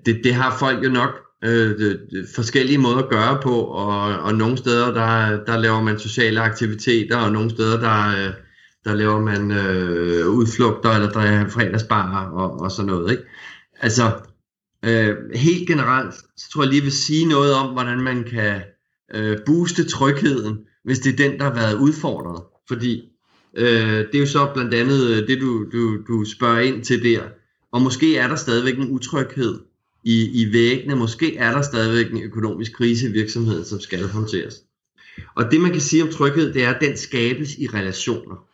Det, 0.07 0.21
det 0.25 0.35
har 0.35 0.59
folk 0.59 0.85
jo 0.85 0.91
nok 0.91 1.28
øh, 1.45 1.99
forskellige 2.35 2.79
måder 2.79 2.97
at 2.97 3.09
gøre 3.09 3.41
på, 3.43 3.61
og, 3.61 4.19
og 4.19 4.35
nogle 4.35 4.57
steder, 4.57 4.95
der, 4.95 5.45
der 5.45 5.57
laver 5.57 5.83
man 5.83 5.99
sociale 5.99 6.41
aktiviteter, 6.41 7.17
og 7.17 7.33
nogle 7.33 7.51
steder, 7.51 7.81
der, 7.81 8.09
øh, 8.09 8.35
der 8.85 8.95
laver 8.95 9.21
man 9.21 9.51
øh, 9.51 10.29
udflugter, 10.29 10.91
eller 10.91 11.11
der 11.11 11.21
er 11.21 11.49
fredagsbar 11.49 12.31
og, 12.31 12.61
og 12.61 12.71
sådan 12.71 12.87
noget. 12.87 13.11
Ikke? 13.11 13.23
Altså, 13.81 14.13
øh, 14.85 15.17
helt 15.35 15.69
generelt, 15.69 16.15
så 16.15 16.51
tror 16.53 16.63
jeg 16.63 16.71
lige 16.71 16.83
vil 16.83 16.93
sige 16.93 17.29
noget 17.29 17.55
om, 17.55 17.73
hvordan 17.73 18.01
man 18.01 18.25
kan 18.25 18.61
øh, 19.15 19.39
booste 19.47 19.85
trygheden, 19.85 20.59
hvis 20.85 20.99
det 20.99 21.13
er 21.13 21.29
den, 21.29 21.39
der 21.39 21.45
har 21.45 21.55
været 21.55 21.75
udfordret. 21.75 22.43
Fordi 22.69 23.03
øh, 23.57 23.99
det 23.99 24.15
er 24.15 24.21
jo 24.21 24.27
så 24.27 24.51
blandt 24.55 24.75
andet 24.75 25.11
øh, 25.11 25.29
det, 25.29 25.41
du, 25.41 25.65
du, 25.73 25.97
du 26.09 26.25
spørger 26.25 26.61
ind 26.61 26.85
til 26.85 27.05
der. 27.05 27.23
Og 27.73 27.83
måske 27.83 28.17
er 28.17 28.29
der 28.29 28.37
stadigvæk 28.37 28.79
en 28.79 28.91
utryghed 28.91 29.59
i, 30.05 30.43
i 30.43 30.53
væggene. 30.53 30.97
Måske 30.97 31.37
er 31.37 31.53
der 31.53 31.63
stadigvæk 31.63 32.13
en 32.13 32.23
økonomisk 32.23 32.73
krise 32.73 33.09
i 33.09 33.13
virksomheden, 33.13 33.65
som 33.65 33.81
skal 33.81 34.09
håndteres. 34.09 34.55
Og 35.35 35.51
det 35.51 35.61
man 35.61 35.73
kan 35.73 35.81
sige 35.81 36.03
om 36.03 36.09
tryghed, 36.09 36.53
det 36.53 36.65
er, 36.65 36.75
at 36.75 36.81
den 36.81 36.97
skabes 36.97 37.59
i 37.59 37.67
relationer. 37.67 38.45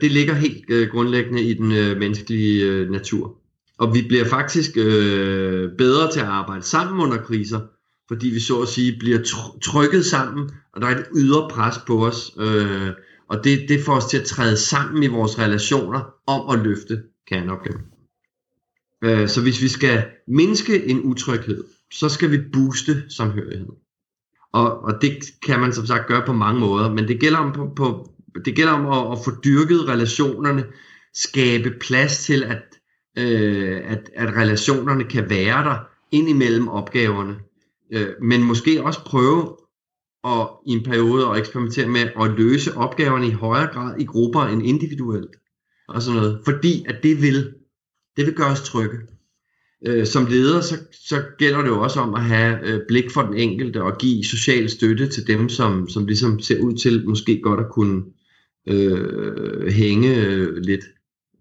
Det 0.00 0.12
ligger 0.12 0.34
helt 0.34 0.64
øh, 0.68 0.88
grundlæggende 0.88 1.42
i 1.42 1.54
den 1.54 1.72
øh, 1.72 1.96
menneskelige 1.98 2.64
øh, 2.64 2.90
natur. 2.90 3.36
Og 3.78 3.94
vi 3.94 4.02
bliver 4.08 4.24
faktisk 4.24 4.76
øh, 4.76 5.70
bedre 5.78 6.12
til 6.12 6.20
at 6.20 6.26
arbejde 6.26 6.62
sammen 6.62 7.00
under 7.00 7.16
kriser, 7.16 7.60
fordi 8.08 8.28
vi 8.28 8.40
så 8.40 8.60
at 8.60 8.68
sige 8.68 8.96
bliver 8.98 9.18
trykket 9.62 10.04
sammen, 10.04 10.50
og 10.72 10.80
der 10.80 10.86
er 10.86 10.98
et 10.98 11.06
ydre 11.16 11.48
pres 11.50 11.74
på 11.86 12.06
os. 12.06 12.32
Øh, 12.38 12.90
og 13.28 13.44
det, 13.44 13.68
det 13.68 13.84
får 13.84 13.96
os 13.96 14.04
til 14.04 14.18
at 14.18 14.24
træde 14.24 14.56
sammen 14.56 15.02
i 15.02 15.06
vores 15.06 15.38
relationer 15.38 16.14
om 16.26 16.58
at 16.58 16.64
løfte 16.64 17.02
kerneopgaven. 17.28 17.93
Øh, 19.02 19.28
så 19.28 19.42
hvis 19.42 19.62
vi 19.62 19.68
skal 19.68 20.04
mindske 20.28 20.86
en 20.86 21.00
utryghed, 21.02 21.64
så 21.92 22.08
skal 22.08 22.30
vi 22.30 22.38
booste 22.52 23.10
samhørighed. 23.10 23.66
Og, 24.52 24.84
og 24.84 25.02
det 25.02 25.12
kan 25.46 25.60
man 25.60 25.72
som 25.72 25.86
sagt 25.86 26.06
gøre 26.06 26.22
på 26.26 26.32
mange 26.32 26.60
måder, 26.60 26.90
men 26.90 27.08
det 27.08 27.20
gælder 27.20 27.38
om, 27.38 27.52
på, 27.52 27.72
på, 27.76 28.10
det 28.44 28.56
gælder 28.56 28.72
om 28.72 28.86
at, 28.86 29.18
at 29.18 29.24
få 29.24 29.30
dyrket 29.44 29.88
relationerne, 29.88 30.64
skabe 31.14 31.70
plads 31.80 32.24
til, 32.24 32.42
at, 32.42 32.62
øh, 33.18 33.80
at, 33.84 34.10
at 34.14 34.36
relationerne 34.36 35.04
kan 35.04 35.30
være 35.30 35.64
der 35.64 35.76
ind 36.12 36.28
imellem 36.28 36.68
opgaverne. 36.68 37.36
Øh, 37.92 38.08
men 38.22 38.42
måske 38.42 38.84
også 38.84 39.04
prøve 39.04 39.56
at, 40.24 40.48
i 40.66 40.70
en 40.70 40.82
periode 40.82 41.26
at 41.26 41.38
eksperimentere 41.38 41.88
med 41.88 42.00
at 42.00 42.30
løse 42.30 42.76
opgaverne 42.76 43.28
i 43.28 43.30
højere 43.32 43.72
grad 43.72 43.98
i 43.98 44.04
grupper 44.04 44.42
end 44.42 44.66
individuelt. 44.66 45.36
Og 45.88 46.02
sådan 46.02 46.20
noget. 46.20 46.40
Fordi 46.44 46.84
at 46.88 47.02
det 47.02 47.22
vil, 47.22 47.54
det 48.16 48.26
vil 48.26 48.34
gøre 48.34 48.50
os 48.50 48.62
trygge 48.62 48.98
øh, 49.86 50.06
som 50.06 50.26
leder, 50.26 50.60
så, 50.60 50.74
så 50.92 51.22
gælder 51.38 51.60
det 51.60 51.68
jo 51.68 51.82
også 51.82 52.00
om 52.00 52.14
at 52.14 52.22
have 52.22 52.68
øh, 52.68 52.80
blik 52.88 53.10
for 53.10 53.22
den 53.22 53.34
enkelte 53.34 53.82
og 53.82 53.98
give 53.98 54.24
social 54.24 54.70
støtte 54.70 55.08
til 55.08 55.26
dem, 55.26 55.48
som, 55.48 55.88
som 55.88 56.06
ligesom 56.06 56.40
ser 56.40 56.60
ud 56.60 56.74
til 56.74 57.08
måske 57.08 57.40
godt 57.42 57.60
at 57.60 57.70
kunne 57.70 58.02
øh, 58.68 59.72
hænge 59.72 60.26
øh, 60.26 60.56
lidt. 60.56 60.84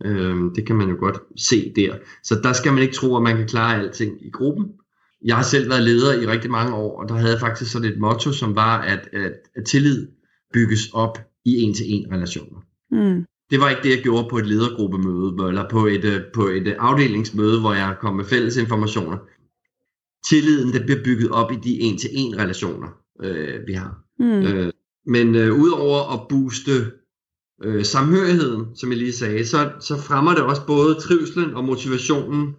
Øh, 0.06 0.36
det 0.56 0.68
kan 0.68 0.76
man 0.76 0.90
jo 0.90 0.96
godt 1.00 1.18
se 1.38 1.74
der. 1.76 1.96
Så 2.24 2.40
der 2.44 2.54
skal 2.54 2.74
man 2.74 2.82
ikke 2.82 2.96
tro, 2.96 3.18
at 3.18 3.24
man 3.24 3.38
kan 3.38 3.48
klare 3.48 3.80
alting 3.80 4.26
i 4.26 4.30
gruppen. 4.30 4.66
Jeg 5.26 5.36
har 5.36 5.44
selv 5.44 5.70
været 5.70 5.84
leder 5.84 6.22
i 6.22 6.28
rigtig 6.28 6.52
mange 6.52 6.76
år, 6.76 7.02
og 7.02 7.10
der 7.10 7.16
havde 7.16 7.32
jeg 7.32 7.40
faktisk 7.40 7.72
sådan 7.72 7.92
et 7.92 8.00
motto, 8.00 8.32
som 8.32 8.56
var, 8.56 8.82
at, 8.82 9.10
at, 9.14 9.34
at 9.56 9.66
tillid 9.66 10.08
bygges 10.54 10.90
op 10.94 11.18
i 11.46 11.62
en-til-en 11.62 12.12
relationer. 12.12 12.60
Mm. 12.92 13.26
Det 13.54 13.62
var 13.62 13.70
ikke 13.70 13.84
det, 13.84 13.90
jeg 13.90 14.04
gjorde 14.04 14.30
på 14.30 14.38
et 14.38 14.46
ledergruppemøde, 14.46 15.48
eller 15.48 15.70
på 15.70 15.86
et, 15.86 16.06
øh, 16.06 16.22
på 16.34 16.48
et 16.48 16.68
øh, 16.68 16.76
afdelingsmøde, 16.80 17.60
hvor 17.60 17.74
jeg 17.74 17.96
kom 18.02 18.16
med 18.16 18.26
fælles 18.26 18.58
informationer. 18.58 19.18
Tilliden, 20.30 20.74
det 20.74 20.82
bliver 20.86 21.04
bygget 21.04 21.32
op 21.32 21.52
i 21.52 21.56
de 21.56 21.80
en-til-en 21.82 22.40
relationer, 22.40 22.88
øh, 23.24 23.68
vi 23.68 23.74
har. 23.74 23.98
Mm. 24.20 24.42
Øh, 24.42 24.72
men 25.06 25.36
øh, 25.36 25.60
udover 25.60 26.14
at 26.14 26.28
booste 26.30 26.92
øh, 27.64 27.86
samhørigheden, 27.86 28.76
som 28.76 28.90
jeg 28.90 28.98
lige 28.98 29.14
sagde, 29.14 29.46
så, 29.46 29.72
så 29.80 29.98
fremmer 29.98 30.34
det 30.34 30.44
også 30.44 30.66
både 30.68 30.96
trivselen 30.96 31.54
og 31.54 31.64
motivationen 31.64 32.56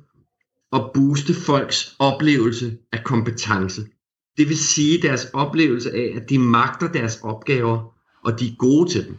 at 0.73 0.91
booste 0.95 1.35
folks 1.35 1.97
oplevelse 1.99 2.79
af 2.93 3.05
kompetence. 3.05 3.83
Det 4.37 4.49
vil 4.49 4.59
sige 4.59 5.03
deres 5.03 5.27
oplevelse 5.33 5.93
af, 5.93 6.13
at 6.17 6.31
de 6.31 6.39
magter 6.39 6.93
deres 6.93 7.21
opgaver, 7.23 7.95
og 8.25 8.41
de 8.41 8.47
er 8.47 8.57
gode 8.59 8.91
til 8.91 9.07
dem. 9.07 9.17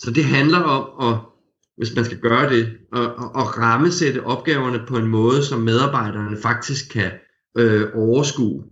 Så 0.00 0.10
det 0.10 0.24
handler 0.24 0.58
om 0.58 1.08
at, 1.08 1.18
hvis 1.76 1.94
man 1.96 2.04
skal 2.04 2.18
gøre 2.18 2.50
det, 2.50 2.78
at, 2.92 3.02
at 3.36 3.58
rammesætte 3.58 4.24
opgaverne 4.24 4.80
på 4.88 4.96
en 4.96 5.06
måde, 5.06 5.44
som 5.44 5.60
medarbejderne 5.60 6.36
faktisk 6.42 6.92
kan 6.92 7.10
øh, 7.58 7.88
overskue, 7.94 8.64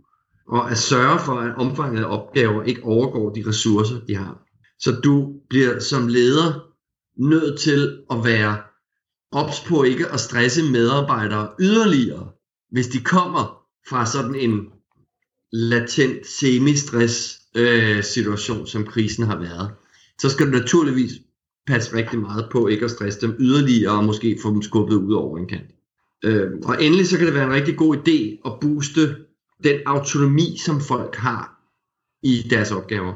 og 0.48 0.70
at 0.70 0.78
sørge 0.78 1.18
for, 1.18 1.32
at 1.32 1.56
omfanget 1.56 2.04
af 2.04 2.18
opgaver 2.18 2.62
ikke 2.62 2.84
overgår 2.84 3.32
de 3.32 3.44
ressourcer, 3.46 4.00
de 4.08 4.16
har. 4.16 4.38
Så 4.80 5.00
du 5.04 5.32
bliver 5.48 5.80
som 5.80 6.08
leder 6.08 6.52
nødt 7.18 7.60
til 7.60 8.02
at 8.10 8.24
være 8.24 8.58
ops 9.32 9.60
på 9.60 9.82
ikke 9.82 10.08
at 10.08 10.20
stresse 10.20 10.62
medarbejdere 10.72 11.48
yderligere, 11.60 12.28
hvis 12.70 12.86
de 12.86 13.00
kommer 13.00 13.62
fra 13.88 14.06
sådan 14.06 14.34
en 14.34 14.66
latent 15.52 16.26
semi-stress 16.26 17.40
øh, 17.54 18.04
situation, 18.04 18.66
som 18.66 18.84
krisen 18.86 19.24
har 19.24 19.36
været 19.36 19.70
så 20.20 20.28
skal 20.28 20.46
du 20.46 20.50
naturligvis 20.50 21.12
passe 21.66 21.96
rigtig 21.96 22.18
meget 22.18 22.48
på 22.52 22.66
ikke 22.66 22.84
at 22.84 22.90
stresse 22.90 23.20
dem 23.20 23.36
yderligere 23.38 23.92
og 23.92 24.04
måske 24.04 24.38
få 24.42 24.50
dem 24.50 24.62
skubbet 24.62 24.96
ud 24.96 25.12
over 25.12 25.38
en 25.38 25.46
kant. 25.46 25.70
Øh, 26.24 26.50
og 26.64 26.84
endelig 26.84 27.06
så 27.06 27.18
kan 27.18 27.26
det 27.26 27.34
være 27.34 27.44
en 27.44 27.52
rigtig 27.52 27.76
god 27.76 27.96
idé 27.96 28.48
at 28.50 28.60
booste 28.60 29.16
den 29.64 29.80
autonomi, 29.86 30.56
som 30.64 30.80
folk 30.80 31.16
har 31.16 31.58
i 32.22 32.46
deres 32.50 32.70
opgaver. 32.70 33.14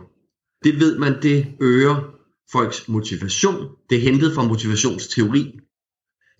Det 0.65 0.81
ved 0.81 0.99
man, 0.99 1.23
det 1.23 1.47
øger 1.61 2.12
folks 2.53 2.88
motivation. 2.88 3.69
Det 3.91 3.99
er 3.99 4.03
hentet 4.03 4.35
fra 4.35 4.49
motivationsteori. 4.49 5.59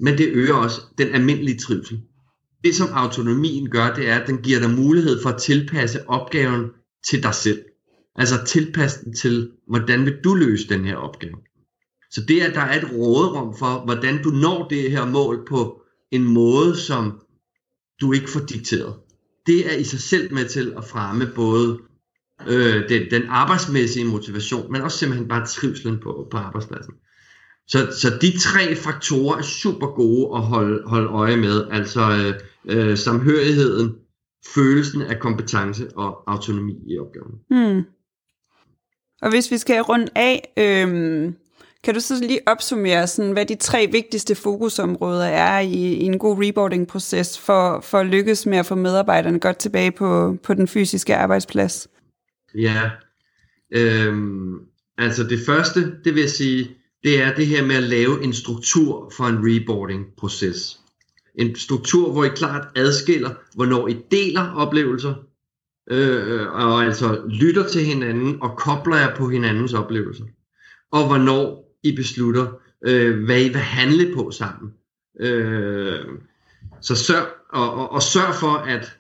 Men 0.01 0.19
det 0.19 0.29
øger 0.33 0.55
også 0.55 0.81
den 0.99 1.09
almindelige 1.09 1.59
trivsel. 1.59 2.03
Det 2.65 2.75
som 2.75 2.89
autonomien 2.93 3.71
gør, 3.71 3.95
det 3.95 4.09
er, 4.09 4.19
at 4.19 4.27
den 4.27 4.39
giver 4.39 4.61
dig 4.61 4.71
mulighed 4.71 5.23
for 5.23 5.31
at 5.31 5.41
tilpasse 5.41 6.09
opgaven 6.09 6.71
til 7.07 7.23
dig 7.23 7.35
selv. 7.35 7.65
Altså 8.17 8.45
tilpas 8.47 8.95
den 8.95 9.15
til, 9.15 9.51
hvordan 9.69 10.05
vil 10.05 10.19
du 10.25 10.35
løse 10.35 10.69
den 10.69 10.85
her 10.85 10.97
opgave. 10.97 11.37
Så 12.11 12.21
det, 12.29 12.41
at 12.41 12.55
der 12.55 12.61
er 12.61 12.79
et 12.79 12.93
råderum 12.93 13.57
for, 13.59 13.85
hvordan 13.85 14.23
du 14.23 14.31
når 14.31 14.69
det 14.69 14.91
her 14.91 15.07
mål 15.07 15.47
på 15.49 15.83
en 16.11 16.25
måde, 16.25 16.77
som 16.77 17.21
du 18.01 18.13
ikke 18.13 18.31
får 18.31 18.41
dikteret. 18.41 18.95
Det 19.47 19.73
er 19.73 19.77
i 19.77 19.85
sig 19.85 20.01
selv 20.01 20.35
med 20.35 20.49
til 20.49 20.75
at 20.77 20.85
fremme 20.85 21.27
både 21.35 21.79
øh, 22.47 22.89
den, 22.89 23.11
den 23.11 23.23
arbejdsmæssige 23.29 24.05
motivation, 24.05 24.73
men 24.73 24.83
også 24.83 24.99
simpelthen 24.99 25.29
bare 25.29 25.47
trivselen 25.47 25.99
på, 26.03 26.29
på 26.31 26.37
arbejdspladsen. 26.37 26.95
Så, 27.69 27.79
så 28.01 28.19
de 28.21 28.39
tre 28.39 28.77
faktorer 28.77 29.39
er 29.39 29.43
super 29.43 29.87
gode 29.87 30.37
at 30.37 30.43
holde, 30.43 30.83
holde 30.87 31.09
øje 31.09 31.37
med, 31.37 31.69
altså 31.71 32.01
øh, 32.01 32.35
øh, 32.77 32.99
samhørigheden, 32.99 33.95
følelsen 34.55 35.03
af 35.03 35.21
kompetence 35.21 35.97
og 35.97 36.33
autonomi 36.33 36.75
i 36.87 36.99
opgaven. 36.99 37.33
Hmm. 37.51 37.83
Og 39.23 39.31
hvis 39.31 39.51
vi 39.51 39.59
skal 39.59 39.83
rundt 39.83 40.11
af, 40.15 40.53
øhm, 40.57 41.37
kan 41.85 41.95
du 41.95 42.01
så 42.01 42.15
lige 42.21 42.41
opsummere, 42.47 43.07
sådan, 43.07 43.33
hvad 43.33 43.47
de 43.47 43.55
tre 43.55 43.89
vigtigste 43.93 44.35
fokusområder 44.35 45.25
er 45.25 45.61
i, 45.61 45.95
i 45.95 46.03
en 46.03 46.19
god 46.19 46.45
reboarding-proces 46.45 47.39
for, 47.39 47.81
for 47.81 47.99
at 47.99 48.07
lykkes 48.07 48.47
med 48.47 48.59
at 48.59 48.67
få 48.67 48.75
medarbejderne 48.75 49.41
godt 49.41 49.57
tilbage 49.57 49.93
på, 49.93 50.37
på 50.43 50.55
den 50.55 50.69
fysiske 50.69 51.17
arbejdsplads? 51.17 51.89
Ja, 52.55 52.91
øhm, 53.71 54.55
altså 54.99 55.25
det 55.25 55.41
første, 55.47 55.81
det 56.05 56.15
vil 56.15 56.21
jeg 56.21 56.31
sige, 56.31 56.71
det 57.03 57.23
er 57.23 57.35
det 57.35 57.47
her 57.47 57.67
med 57.67 57.77
at 57.77 57.83
lave 57.83 58.25
en 58.25 58.33
struktur 58.33 59.13
for 59.17 59.25
en 59.25 59.39
reboarding-proces. 59.39 60.81
En 61.35 61.57
struktur, 61.57 62.13
hvor 62.13 62.25
I 62.25 62.29
klart 62.29 62.69
adskiller, 62.77 63.31
hvornår 63.55 63.89
I 63.89 63.97
deler 64.11 64.53
oplevelser, 64.57 65.15
Øh, 65.91 66.33
øh, 66.33 66.53
og 66.53 66.85
altså 66.85 67.23
lytter 67.29 67.69
til 67.69 67.85
hinanden 67.85 68.43
og 68.43 68.57
kobler 68.59 68.97
jer 68.97 69.17
på 69.17 69.29
hinandens 69.29 69.75
oplevelser. 69.75 70.25
Og 70.93 71.07
hvornår 71.07 71.77
I 71.83 71.97
beslutter, 71.97 72.47
øh, 72.87 73.25
hvad 73.25 73.41
I 73.41 73.49
vil 73.49 73.57
handle 73.57 74.15
på 74.15 74.31
sammen. 74.31 74.73
Øh, 75.21 76.01
så 76.81 76.95
sørg, 76.95 77.27
og, 77.53 77.75
og, 77.75 77.93
og 77.93 78.03
sørg 78.03 78.35
for, 78.35 78.53
at, 78.53 78.99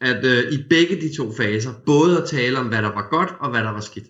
at 0.00 0.24
øh, 0.24 0.52
i 0.52 0.64
begge 0.70 1.00
de 1.00 1.16
to 1.16 1.32
faser, 1.32 1.72
både 1.86 2.22
at 2.22 2.28
tale 2.28 2.58
om, 2.58 2.66
hvad 2.66 2.82
der 2.82 2.94
var 2.94 3.08
godt 3.10 3.34
og 3.40 3.50
hvad 3.50 3.60
der 3.60 3.70
var 3.70 3.80
skidt. 3.80 4.06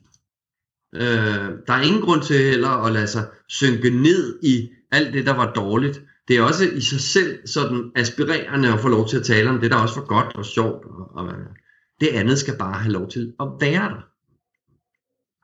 Øh, 0.95 1.51
der 1.67 1.73
er 1.73 1.83
ingen 1.83 2.03
grund 2.03 2.23
til 2.23 2.37
heller 2.37 2.69
at 2.69 2.93
lade 2.93 3.07
sig 3.07 3.27
synke 3.49 3.91
ned 3.91 4.39
i 4.43 4.71
alt 4.91 5.15
det, 5.15 5.27
der 5.27 5.35
var 5.35 5.53
dårligt. 5.53 6.03
Det 6.29 6.37
er 6.37 6.43
også 6.43 6.65
i 6.65 6.81
sig 6.81 7.01
selv 7.01 7.47
sådan 7.47 7.93
aspirerende 7.97 8.73
at 8.73 8.81
få 8.81 8.89
lov 8.89 9.09
til 9.09 9.17
at 9.17 9.25
tale 9.25 9.51
om 9.51 9.61
det, 9.61 9.71
der 9.71 9.77
også 9.77 10.01
var 10.01 10.07
godt 10.07 10.37
og 10.37 10.45
sjovt. 10.45 10.85
Og, 10.85 11.11
og, 11.15 11.33
det 12.03 12.09
andet 12.09 12.39
skal 12.39 12.57
bare 12.59 12.75
have 12.75 12.93
lov 12.93 13.11
til 13.11 13.33
at 13.41 13.47
være 13.61 13.89
der. 13.89 14.09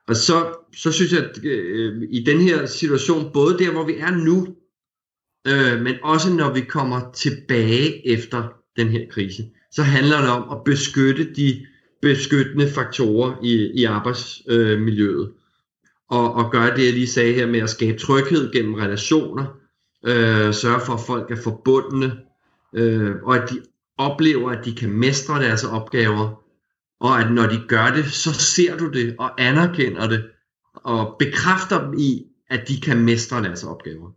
Og 0.09 0.17
så, 0.17 0.57
så 0.77 0.93
synes 0.93 1.13
jeg, 1.13 1.25
at 1.25 1.45
øh, 1.45 2.03
i 2.11 2.25
den 2.25 2.41
her 2.41 2.67
situation, 2.67 3.33
både 3.33 3.59
der, 3.59 3.73
hvor 3.73 3.85
vi 3.85 3.95
er 3.95 4.11
nu, 4.11 4.47
øh, 5.49 5.83
men 5.83 5.95
også 6.03 6.33
når 6.33 6.53
vi 6.55 6.61
kommer 6.61 7.13
tilbage 7.15 8.09
efter 8.09 8.49
den 8.77 8.89
her 8.89 9.07
krise, 9.11 9.43
så 9.73 9.83
handler 9.83 10.21
det 10.21 10.31
om 10.31 10.59
at 10.59 10.65
beskytte 10.65 11.35
de 11.35 11.67
beskyttende 12.03 12.71
faktorer 12.71 13.35
i, 13.43 13.81
i 13.81 13.85
arbejdsmiljøet. 13.85 15.33
og, 16.11 16.35
og 16.35 16.53
gøre 16.53 16.77
det, 16.77 16.85
jeg 16.85 16.93
lige 16.93 17.07
sagde 17.07 17.33
her 17.33 17.47
med 17.47 17.61
at 17.61 17.71
skabe 17.71 17.99
tryghed 17.99 18.53
gennem 18.53 18.75
relationer, 18.75 19.47
øh, 20.07 20.55
sørge 20.55 20.81
for, 20.87 20.93
at 20.93 21.01
folk 21.07 21.31
er 21.31 21.43
forbundne, 21.43 22.13
øh, 22.75 23.15
og 23.23 23.37
at 23.37 23.51
de 23.51 23.61
oplever, 23.99 24.51
at 24.51 24.65
de 24.65 24.75
kan 24.75 24.91
mestre 24.91 25.43
deres 25.43 25.65
opgaver, 25.65 26.43
og 27.01 27.21
at 27.21 27.33
når 27.33 27.47
de 27.47 27.63
gør 27.69 27.91
det, 27.91 28.13
så 28.13 28.33
ser 28.33 28.77
du 28.77 28.91
det 28.91 29.17
og 29.19 29.43
anerkender 29.43 30.09
det, 30.09 30.25
og 30.75 31.17
bekræfter 31.19 31.85
dem 31.85 31.99
i, 31.99 32.25
at 32.51 32.69
de 32.69 32.81
kan 32.81 33.05
mestre 33.05 33.43
deres 33.43 33.65
opgaver. 33.65 34.11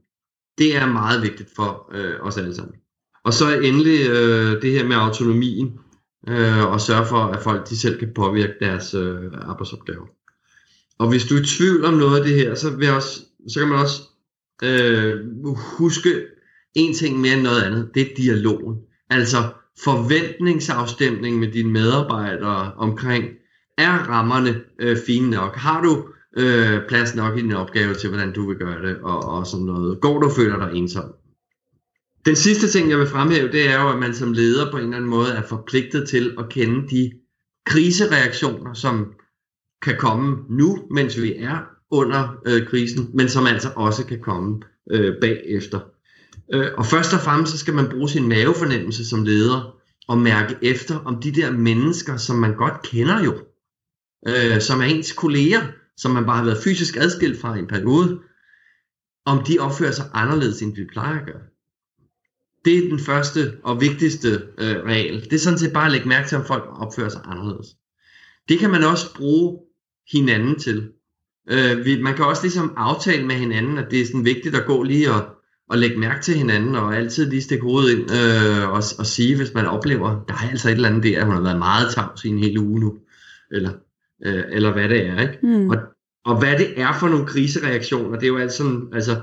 Det 0.58 0.76
er 0.76 0.86
meget 0.86 1.22
vigtigt 1.22 1.50
for 1.56 1.90
øh, 1.94 2.14
os 2.22 2.38
alle 2.38 2.56
sammen. 2.56 2.76
Og 3.24 3.34
så 3.34 3.60
endelig 3.60 4.10
øh, 4.10 4.62
det 4.62 4.72
her 4.72 4.88
med 4.88 4.96
autonomien, 4.96 5.80
øh, 6.28 6.72
og 6.72 6.82
sørge 6.82 7.06
for, 7.06 7.24
at 7.24 7.44
folk 7.44 7.70
de 7.70 7.78
selv 7.78 8.00
kan 8.00 8.14
påvirke 8.16 8.54
deres 8.60 8.94
øh, 8.94 9.32
arbejdsopgaver. 9.42 10.06
Og 11.00 11.10
hvis 11.10 11.26
du 11.26 11.36
er 11.36 11.42
i 11.42 11.46
tvivl 11.46 11.86
om 11.86 11.94
noget 11.94 12.18
af 12.18 12.24
det 12.26 12.36
her, 12.36 12.56
så, 12.56 12.70
vil 12.70 12.90
også, 12.90 13.20
så 13.50 13.60
kan 13.60 13.70
man 13.70 13.80
også 13.80 14.02
øh, 14.64 15.46
huske 15.78 16.26
en 16.76 16.94
ting 16.94 17.20
mere 17.20 17.34
end 17.34 17.42
noget 17.42 17.62
andet. 17.62 17.90
Det 17.94 18.02
er 18.02 18.16
dialogen. 18.18 18.78
Altså 19.10 19.38
forventningsafstemning 19.84 21.40
med 21.40 21.52
dine 21.52 21.72
medarbejdere 21.72 22.74
omkring, 22.74 23.26
er 23.78 23.92
rammerne 23.92 24.62
øh, 24.80 24.98
fine 25.08 25.30
nok? 25.30 25.56
Har 25.56 25.82
du 25.82 26.08
øh, 26.38 26.88
plads 26.88 27.16
nok 27.16 27.38
i 27.38 27.42
din 27.42 27.52
opgave 27.52 27.94
til, 27.94 28.10
hvordan 28.10 28.34
du 28.34 28.48
vil 28.48 28.58
gøre 28.58 28.88
det, 28.88 28.98
og, 28.98 29.26
og 29.26 29.48
sådan 29.48 29.66
noget. 29.66 30.02
Går 30.02 30.20
du 30.20 30.28
og 30.28 30.34
føler 30.36 30.58
dig 30.58 30.78
ensom? 30.78 31.14
Den 32.26 32.36
sidste 32.36 32.68
ting, 32.68 32.90
jeg 32.90 33.00
vil 33.00 33.08
fremhæve, 33.08 33.52
det 33.52 33.70
er 33.70 33.82
jo, 33.82 33.90
at 33.90 34.00
man 34.00 34.14
som 34.14 34.34
leder 34.34 34.72
på 34.72 34.78
en 34.78 34.84
eller 34.84 34.96
anden 34.96 35.10
måde 35.10 35.32
er 35.32 35.42
forpligtet 35.42 36.10
til 36.10 36.36
at 36.40 36.50
kende 36.50 36.88
de 36.90 37.12
krisereaktioner, 37.66 38.74
som 38.74 39.14
kan 39.82 39.96
komme 39.98 40.38
nu, 40.50 40.78
mens 40.92 41.22
vi 41.22 41.36
er 41.36 41.58
under 41.92 42.42
øh, 42.46 42.68
krisen, 42.68 43.10
men 43.14 43.30
som 43.30 43.46
altså 43.46 43.70
også 43.76 44.06
kan 44.06 44.20
komme 44.22 44.62
øh, 44.92 45.16
bagefter. 45.22 45.80
Øh, 46.54 46.68
og 46.78 46.86
først 46.86 47.14
og 47.14 47.20
fremmest 47.20 47.52
så 47.52 47.58
skal 47.58 47.74
man 47.74 47.90
bruge 47.90 48.10
sin 48.10 48.30
mavefornemmelse 48.30 49.10
som 49.10 49.24
leder 49.24 49.76
og 50.08 50.18
mærke 50.18 50.56
efter 50.62 51.00
om 51.00 51.22
de 51.22 51.32
der 51.32 51.52
mennesker, 51.52 52.18
som 52.18 52.36
man 52.36 52.56
godt 52.56 52.82
kender 52.84 53.24
jo, 53.24 53.34
øh, 54.28 54.62
som 54.62 54.82
er 54.82 54.86
ens 54.86 55.12
kolleger, 55.12 55.62
som 55.98 56.12
man 56.12 56.26
bare 56.26 56.38
har 56.38 56.46
været 56.46 56.64
fysisk 56.64 56.98
adskilt 56.98 57.42
fra 57.42 57.56
i 57.56 57.60
en 57.60 57.68
periode, 57.68 58.20
om 59.26 59.44
de 59.44 59.60
opfører 59.60 59.92
sig 59.92 60.06
anderledes, 60.14 60.62
end 60.62 60.76
vi 60.76 60.86
plejer 60.92 61.20
at 61.20 61.26
gøre. 61.26 61.42
Det 62.66 62.78
er 62.78 62.90
den 62.90 63.00
første 63.00 63.58
og 63.64 63.82
vigtigste 63.82 64.30
øh, 64.58 64.84
regel. 64.84 65.24
Det 65.24 65.34
er 65.34 65.40
sådan 65.40 65.60
set 65.60 65.74
bare 65.74 65.86
at 65.86 65.92
lægge 65.92 66.08
mærke 66.08 66.28
til, 66.28 66.38
om 66.38 66.46
folk 66.46 66.64
opfører 66.70 67.10
sig 67.10 67.22
anderledes. 67.26 67.68
Det 68.50 68.60
kan 68.60 68.70
man 68.70 68.84
også 68.84 69.16
bruge 69.16 69.60
hinanden 70.12 70.60
til. 70.60 70.92
Øh, 71.50 71.86
vi, 71.86 72.02
man 72.02 72.16
kan 72.16 72.26
også 72.26 72.44
ligesom 72.44 72.74
aftale 72.78 73.28
med 73.28 73.36
hinanden, 73.36 73.78
at 73.78 73.92
det 73.92 74.02
er 74.02 74.06
sådan 74.06 74.26
vigtigt 74.26 74.56
at 74.56 74.66
gå 74.66 74.84
lige 74.84 75.12
og, 75.12 75.30
og 75.72 75.78
lægge 75.78 76.00
mærke 76.00 76.22
til 76.22 76.36
hinanden, 76.36 76.76
og 76.76 76.96
altid 76.96 77.30
lige 77.30 77.42
stikke 77.42 77.64
hovedet 77.64 77.98
ind 77.98 78.12
øh, 78.12 78.70
og, 78.70 78.84
og 79.00 79.06
sige, 79.06 79.38
hvis 79.38 79.54
man 79.54 79.66
oplever, 79.66 80.24
der 80.28 80.34
er 80.34 80.50
altså 80.50 80.70
et 80.70 80.76
eller 80.76 80.90
andet 80.90 81.04
der, 81.04 81.26
hun 81.26 81.34
har 81.34 81.42
været 81.42 81.60
meget 81.60 81.94
tavs 81.94 82.26
i 82.26 82.28
en 82.28 82.40
hel 82.40 82.58
uge 82.58 82.80
nu, 82.80 82.94
eller 83.52 83.72
øh, 84.26 84.44
eller 84.52 84.74
hvad 84.74 84.90
det 84.90 85.06
er. 85.06 85.22
Ikke? 85.22 85.38
Mm. 85.44 85.70
Og, 85.70 85.78
og 86.26 86.40
hvad 86.40 86.58
det 86.58 86.82
er 86.82 86.94
for 87.00 87.08
nogle 87.08 87.26
krisereaktioner, 87.26 88.16
det 88.16 88.24
er 88.24 88.28
jo 88.28 88.38
alt 88.38 88.54
sådan, 88.54 88.88
altså, 88.94 89.22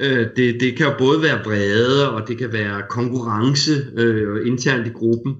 øh, 0.00 0.26
det, 0.36 0.60
det 0.60 0.76
kan 0.76 0.86
jo 0.86 0.92
både 0.98 1.22
være 1.22 1.40
brede, 1.44 2.10
og 2.10 2.28
det 2.28 2.38
kan 2.38 2.52
være 2.52 2.82
konkurrence 2.90 3.72
øh, 3.96 4.46
internt 4.46 4.86
i 4.86 4.90
gruppen, 4.90 5.36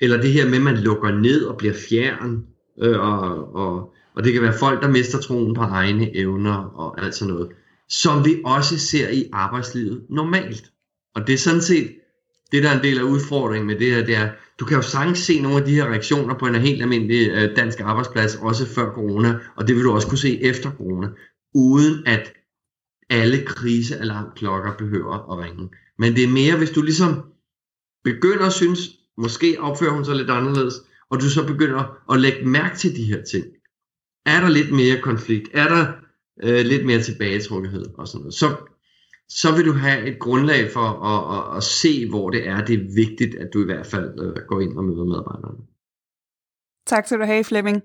eller 0.00 0.20
det 0.20 0.32
her 0.32 0.48
med, 0.48 0.56
at 0.56 0.62
man 0.62 0.76
lukker 0.76 1.10
ned 1.10 1.44
og 1.44 1.56
bliver 1.56 1.74
fjern, 1.88 2.46
øh, 2.82 3.00
og, 3.00 3.54
og, 3.54 3.94
og 4.14 4.24
det 4.24 4.32
kan 4.32 4.42
være 4.42 4.58
folk, 4.58 4.82
der 4.82 4.88
mister 4.88 5.18
troen 5.18 5.54
på 5.54 5.62
egne 5.62 6.16
evner, 6.16 6.54
og 6.54 7.04
alt 7.04 7.14
sådan 7.14 7.34
noget, 7.34 7.48
som 7.88 8.24
vi 8.24 8.40
også 8.44 8.78
ser 8.78 9.08
i 9.08 9.28
arbejdslivet 9.32 10.06
normalt. 10.10 10.72
Og 11.14 11.26
det 11.26 11.32
er 11.32 11.38
sådan 11.38 11.62
set, 11.62 11.94
det 12.52 12.62
der 12.62 12.70
er 12.70 12.76
en 12.76 12.84
del 12.84 12.98
af 12.98 13.02
udfordringen 13.02 13.66
med 13.66 13.78
det 13.78 13.94
her, 13.94 14.06
det 14.06 14.16
er, 14.16 14.30
du 14.60 14.64
kan 14.64 14.76
jo 14.76 14.82
sagtens 14.82 15.18
se 15.18 15.40
nogle 15.40 15.58
af 15.58 15.64
de 15.64 15.74
her 15.74 15.84
reaktioner 15.84 16.38
på 16.38 16.46
en 16.46 16.54
helt 16.54 16.82
almindelig 16.82 17.30
øh, 17.30 17.56
dansk 17.56 17.80
arbejdsplads, 17.80 18.34
også 18.36 18.66
før 18.66 18.92
corona, 18.92 19.38
og 19.56 19.68
det 19.68 19.76
vil 19.76 19.84
du 19.84 19.92
også 19.92 20.08
kunne 20.08 20.18
se 20.18 20.42
efter 20.42 20.70
corona, 20.70 21.08
uden 21.54 22.06
at 22.06 22.32
alle 23.10 23.44
krisealarmklokker 23.46 24.76
behøver 24.76 25.32
at 25.32 25.44
ringe. 25.44 25.68
Men 25.98 26.16
det 26.16 26.24
er 26.24 26.28
mere, 26.28 26.56
hvis 26.56 26.70
du 26.70 26.82
ligesom 26.82 27.22
begynder 28.04 28.46
at 28.46 28.52
synes, 28.52 28.80
måske 29.18 29.56
opfører 29.60 29.92
hun 29.92 30.04
sig 30.04 30.16
lidt 30.16 30.30
anderledes, 30.30 30.74
og 31.10 31.20
du 31.20 31.28
så 31.30 31.46
begynder 31.46 32.12
at 32.12 32.20
lægge 32.20 32.48
mærke 32.48 32.76
til 32.76 32.96
de 32.96 33.04
her 33.04 33.22
ting. 33.22 33.44
Er 34.26 34.40
der 34.40 34.48
lidt 34.48 34.72
mere 34.72 35.00
konflikt? 35.00 35.48
Er 35.52 35.68
der 35.68 35.92
øh, 36.42 36.64
lidt 36.66 36.86
mere 36.86 37.02
tilbagetrukkenhed 37.02 37.86
og 37.98 38.08
sådan 38.08 38.20
noget? 38.20 38.34
Så 38.34 38.56
så 39.28 39.56
vil 39.56 39.66
du 39.66 39.72
have 39.72 40.06
et 40.06 40.18
grundlag 40.18 40.70
for 40.72 40.80
at, 40.80 41.38
at, 41.38 41.56
at 41.56 41.62
se, 41.62 42.08
hvor 42.08 42.30
det 42.30 42.48
er, 42.48 42.64
det 42.64 42.74
er 42.74 42.94
vigtigt, 42.94 43.34
at 43.34 43.48
du 43.54 43.62
i 43.62 43.64
hvert 43.64 43.86
fald 43.86 44.20
øh, 44.20 44.46
går 44.48 44.60
ind 44.60 44.76
og 44.76 44.84
møder 44.84 45.04
medarbejderne. 45.04 45.58
Tak 46.86 47.06
skal 47.06 47.18
du 47.18 47.24
have, 47.24 47.44
Flemming. 47.44 47.82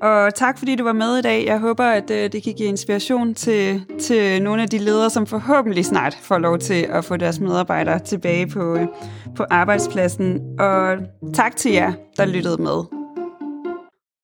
Og 0.00 0.34
tak 0.34 0.58
fordi 0.58 0.76
du 0.76 0.84
var 0.84 0.92
med 0.92 1.18
i 1.18 1.22
dag. 1.22 1.44
Jeg 1.46 1.60
håber, 1.60 1.84
at 1.84 2.10
øh, 2.10 2.32
det 2.32 2.42
kan 2.42 2.54
give 2.54 2.68
inspiration 2.68 3.34
til, 3.34 3.84
til 4.00 4.42
nogle 4.42 4.62
af 4.62 4.68
de 4.68 4.78
ledere, 4.78 5.10
som 5.10 5.26
forhåbentlig 5.26 5.84
snart 5.84 6.18
får 6.22 6.38
lov 6.38 6.58
til 6.58 6.86
at 6.88 7.04
få 7.04 7.16
deres 7.16 7.40
medarbejdere 7.40 7.98
tilbage 7.98 8.46
på, 8.46 8.76
øh, 8.76 8.86
på 9.36 9.44
arbejdspladsen. 9.50 10.60
Og 10.60 10.98
tak 11.34 11.56
til 11.56 11.72
jer, 11.72 11.92
der 12.16 12.26
lyttede 12.26 12.62
med. 12.62 13.01